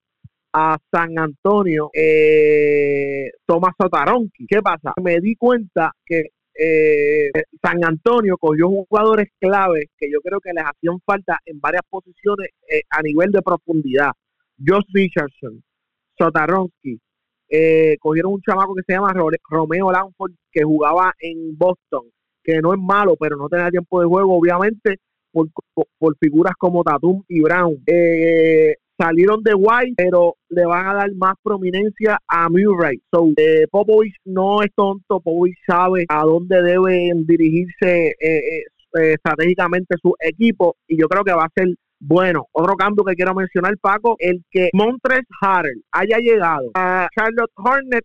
[0.53, 4.47] a San Antonio eh, Tomás Sotaronki.
[4.47, 4.95] ¿Qué pasa?
[5.03, 7.31] Me di cuenta que eh,
[7.61, 12.49] San Antonio cogió jugadores clave que yo creo que les hacían falta en varias posiciones
[12.71, 14.13] eh, a nivel de profundidad.
[14.59, 15.63] Josh Richardson,
[16.19, 16.99] Sotaronsky,
[17.49, 19.15] eh, cogieron un chamaco que se llama
[19.49, 22.05] Romeo Lanford que jugaba en Boston,
[22.43, 24.97] que no es malo, pero no tenía tiempo de juego, obviamente,
[25.31, 25.49] por,
[25.99, 27.83] por, figuras como Tatum y Brown.
[27.87, 33.01] Eh, salieron de White, pero le van a dar más prominencia a Murray.
[33.13, 38.63] So, eh, Popovich no es tonto, Popovich sabe a dónde deben dirigirse eh,
[39.01, 41.69] eh, estratégicamente su equipo y yo creo que va a ser
[41.99, 42.47] bueno.
[42.53, 48.05] Otro cambio que quiero mencionar, Paco, el que Montres Harrell haya llegado a Charlotte Hornet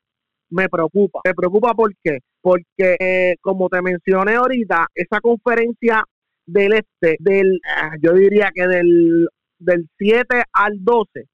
[0.49, 1.21] me preocupa.
[1.25, 2.19] Me preocupa ¿por qué?
[2.41, 6.03] Porque, como te mencioné ahorita, esa conferencia
[6.45, 9.27] del este, del, ah, yo diría que del
[9.61, 11.25] del 7 al 12,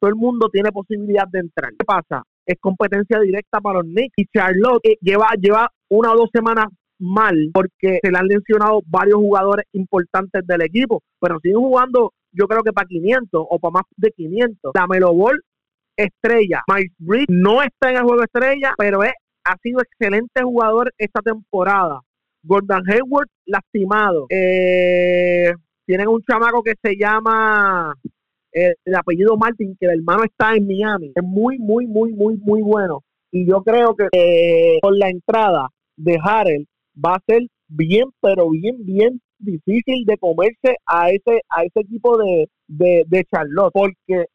[0.00, 1.70] todo el mundo tiene posibilidad de entrar.
[1.78, 2.22] ¿Qué pasa?
[2.46, 4.14] Es competencia directa para los Knicks.
[4.16, 6.66] Y Charlotte eh, lleva, lleva una o dos semanas
[6.98, 12.46] mal porque se le han lesionado varios jugadores importantes del equipo, pero siguen jugando yo
[12.48, 14.72] creo que para 500 o para más de 500.
[14.74, 15.40] La Melo Ball,
[15.96, 16.62] estrella.
[16.68, 19.12] Miles Bridges no está en el juego estrella, pero es,
[19.44, 22.00] ha sido excelente jugador esta temporada.
[22.42, 24.26] Gordon Hayward lastimado.
[24.28, 25.52] Eh,
[25.86, 27.94] tienen un chamaco que se llama
[28.52, 31.12] eh, el apellido Martin, que el hermano está en Miami.
[31.14, 33.02] Es muy, muy, muy, muy, muy bueno.
[33.30, 36.66] Y yo creo que eh, con la entrada de Harrell
[37.02, 42.16] va a ser bien, pero bien, bien difícil de comerse a ese, a ese equipo
[42.18, 44.26] de, de, Charlotte, porque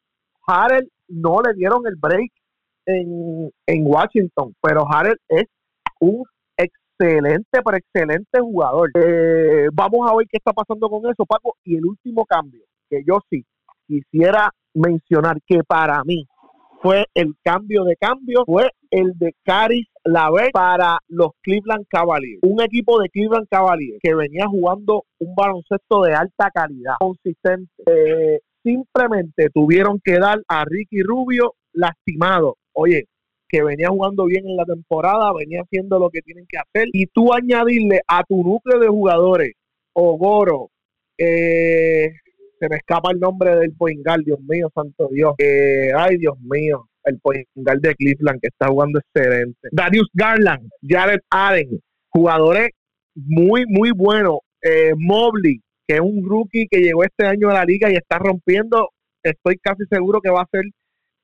[0.46, 2.30] Harrell no le dieron el break
[2.86, 5.46] en, en Washington, pero Harrell es
[6.00, 6.24] un
[6.56, 8.90] excelente, pero excelente jugador.
[8.94, 11.56] Eh, vamos a ver qué está pasando con eso, Paco.
[11.64, 13.44] Y el último cambio, que yo sí
[13.86, 16.26] quisiera mencionar, que para mí
[16.80, 22.40] fue el cambio de cambio, fue el de Caris Laver para los Cleveland Cavaliers.
[22.42, 27.70] Un equipo de Cleveland Cavaliers que venía jugando un baloncesto de alta calidad, consistente.
[27.86, 32.56] Eh, simplemente tuvieron que dar a Ricky Rubio lastimado.
[32.72, 33.04] Oye,
[33.48, 37.06] que venía jugando bien en la temporada, venía haciendo lo que tienen que hacer, y
[37.06, 39.52] tú añadirle a tu núcleo de jugadores,
[39.92, 40.70] Ogoro,
[41.22, 42.12] Eh,
[42.60, 45.34] se me escapa el nombre del Poingal, Dios mío, santo Dios.
[45.38, 49.68] Eh, ay, Dios mío, el Poingal de Cleveland que está jugando excelente.
[49.72, 51.80] Darius Garland, Jared Allen,
[52.10, 52.70] jugadores
[53.14, 54.40] muy, muy buenos.
[54.62, 58.18] Eh, Mobley, que es un rookie que llegó este año a la liga y está
[58.18, 58.90] rompiendo.
[59.22, 60.64] Estoy casi seguro que va a ser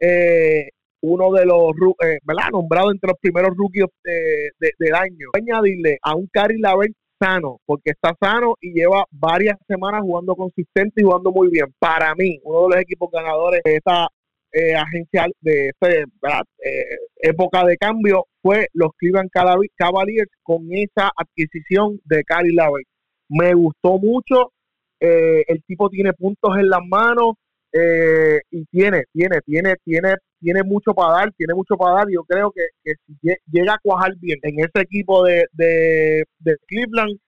[0.01, 0.70] eh,
[1.03, 1.72] uno de los,
[2.03, 2.18] eh.
[2.51, 5.28] Nombrado entre los primeros rookies de, del año.
[5.34, 11.00] Añadirle a un Cari Lavert sano, porque está sano y lleva varias semanas jugando consistente
[11.00, 11.66] y jugando muy bien.
[11.78, 14.08] Para mí, uno de los equipos ganadores de esta
[14.52, 16.84] eh, agencia, de esta eh,
[17.22, 22.86] época de cambio, fue los Cleveland Cavaliers con esa adquisición de Cari Lavert.
[23.28, 24.52] Me gustó mucho,
[25.00, 27.34] eh, el tipo tiene puntos en las manos,
[27.76, 32.06] eh, y tiene, tiene, tiene, tiene, tiene mucho para dar, tiene mucho para dar.
[32.10, 36.24] Yo creo que, si llega a cuajar bien en ese equipo de, de,
[36.66, 37.18] Cleveland,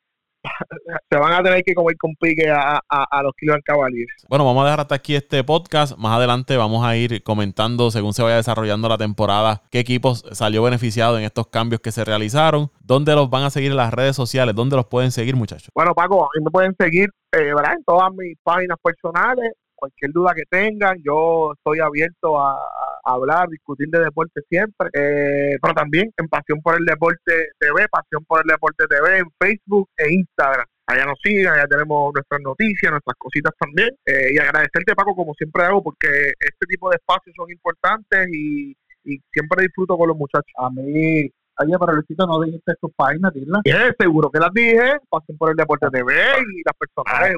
[1.11, 4.25] se van a tener que comer con pique a, a, los Cleveland Cavaliers.
[4.29, 5.99] Bueno, vamos a dejar hasta aquí este podcast.
[5.99, 10.63] Más adelante vamos a ir comentando, según se vaya desarrollando la temporada, qué equipos salió
[10.63, 14.17] beneficiado en estos cambios que se realizaron, dónde los van a seguir en las redes
[14.17, 15.71] sociales, dónde los pueden seguir, muchachos.
[15.75, 20.35] Bueno, Paco, a mí me pueden seguir eh, en todas mis páginas personales cualquier duda
[20.35, 22.59] que tengan, yo estoy abierto a,
[23.05, 28.23] hablar, discutir de deporte siempre, eh, pero también en Pasión por el Deporte TV, Pasión
[28.27, 30.67] por el Deporte TV en Facebook e Instagram.
[30.87, 33.91] Allá nos siguen, allá tenemos nuestras noticias, nuestras cositas también.
[34.05, 38.77] Eh, y agradecerte, Paco, como siempre hago, porque este tipo de espacios son importantes y,
[39.05, 40.53] y siempre disfruto con los muchachos.
[40.59, 41.31] A mí
[41.61, 43.59] Oye, pero Luisito, no dijiste sus páginas, dile.
[43.99, 44.99] seguro que las dije.
[45.11, 47.37] Pasen por el Deporte TV y las personales.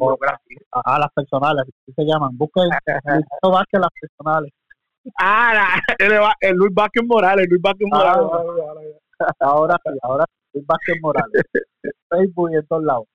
[0.73, 2.37] Ah, ah, las personales, así se llaman.
[2.37, 2.65] Busquen
[3.05, 4.53] Luisito Vázquez, las personales.
[5.19, 5.81] Ah,
[6.41, 8.97] el, Luis Vázquez Morales, Luis Vázquez ah, Morales.
[9.41, 11.43] ahora sí, ahora Luis Vázquez Morales.
[12.11, 13.07] Facebook y en todos lados.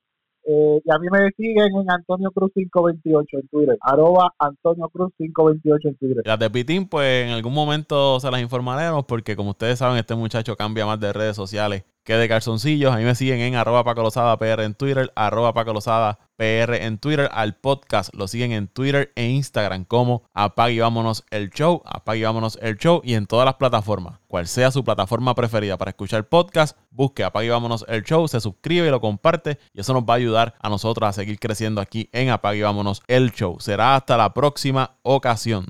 [0.48, 3.78] Eh, y a mí me siguen en Antonio Cruz 528 en Twitter.
[3.82, 6.24] Arroba Antonio Cruz 528 en Twitter.
[6.26, 10.16] Las de Pitín, pues en algún momento se las informaremos porque como ustedes saben, este
[10.16, 12.94] muchacho cambia más de redes sociales que de calzoncillos.
[12.94, 17.30] A mí me siguen en arroba Paco PR en Twitter, arroba PR en Twitter.
[17.34, 22.20] Al podcast lo siguen en Twitter e Instagram como Apague y Vámonos el Show, Apague
[22.20, 24.20] y Vámonos el Show y en todas las plataformas.
[24.28, 28.40] Cual sea su plataforma preferida para escuchar podcast, busque Apague y Vámonos el Show, se
[28.40, 31.82] suscribe y lo comparte y eso nos va a ayudar a nosotros a seguir creciendo
[31.82, 33.58] aquí en Apague y Vámonos el Show.
[33.60, 35.66] Será hasta la próxima ocasión.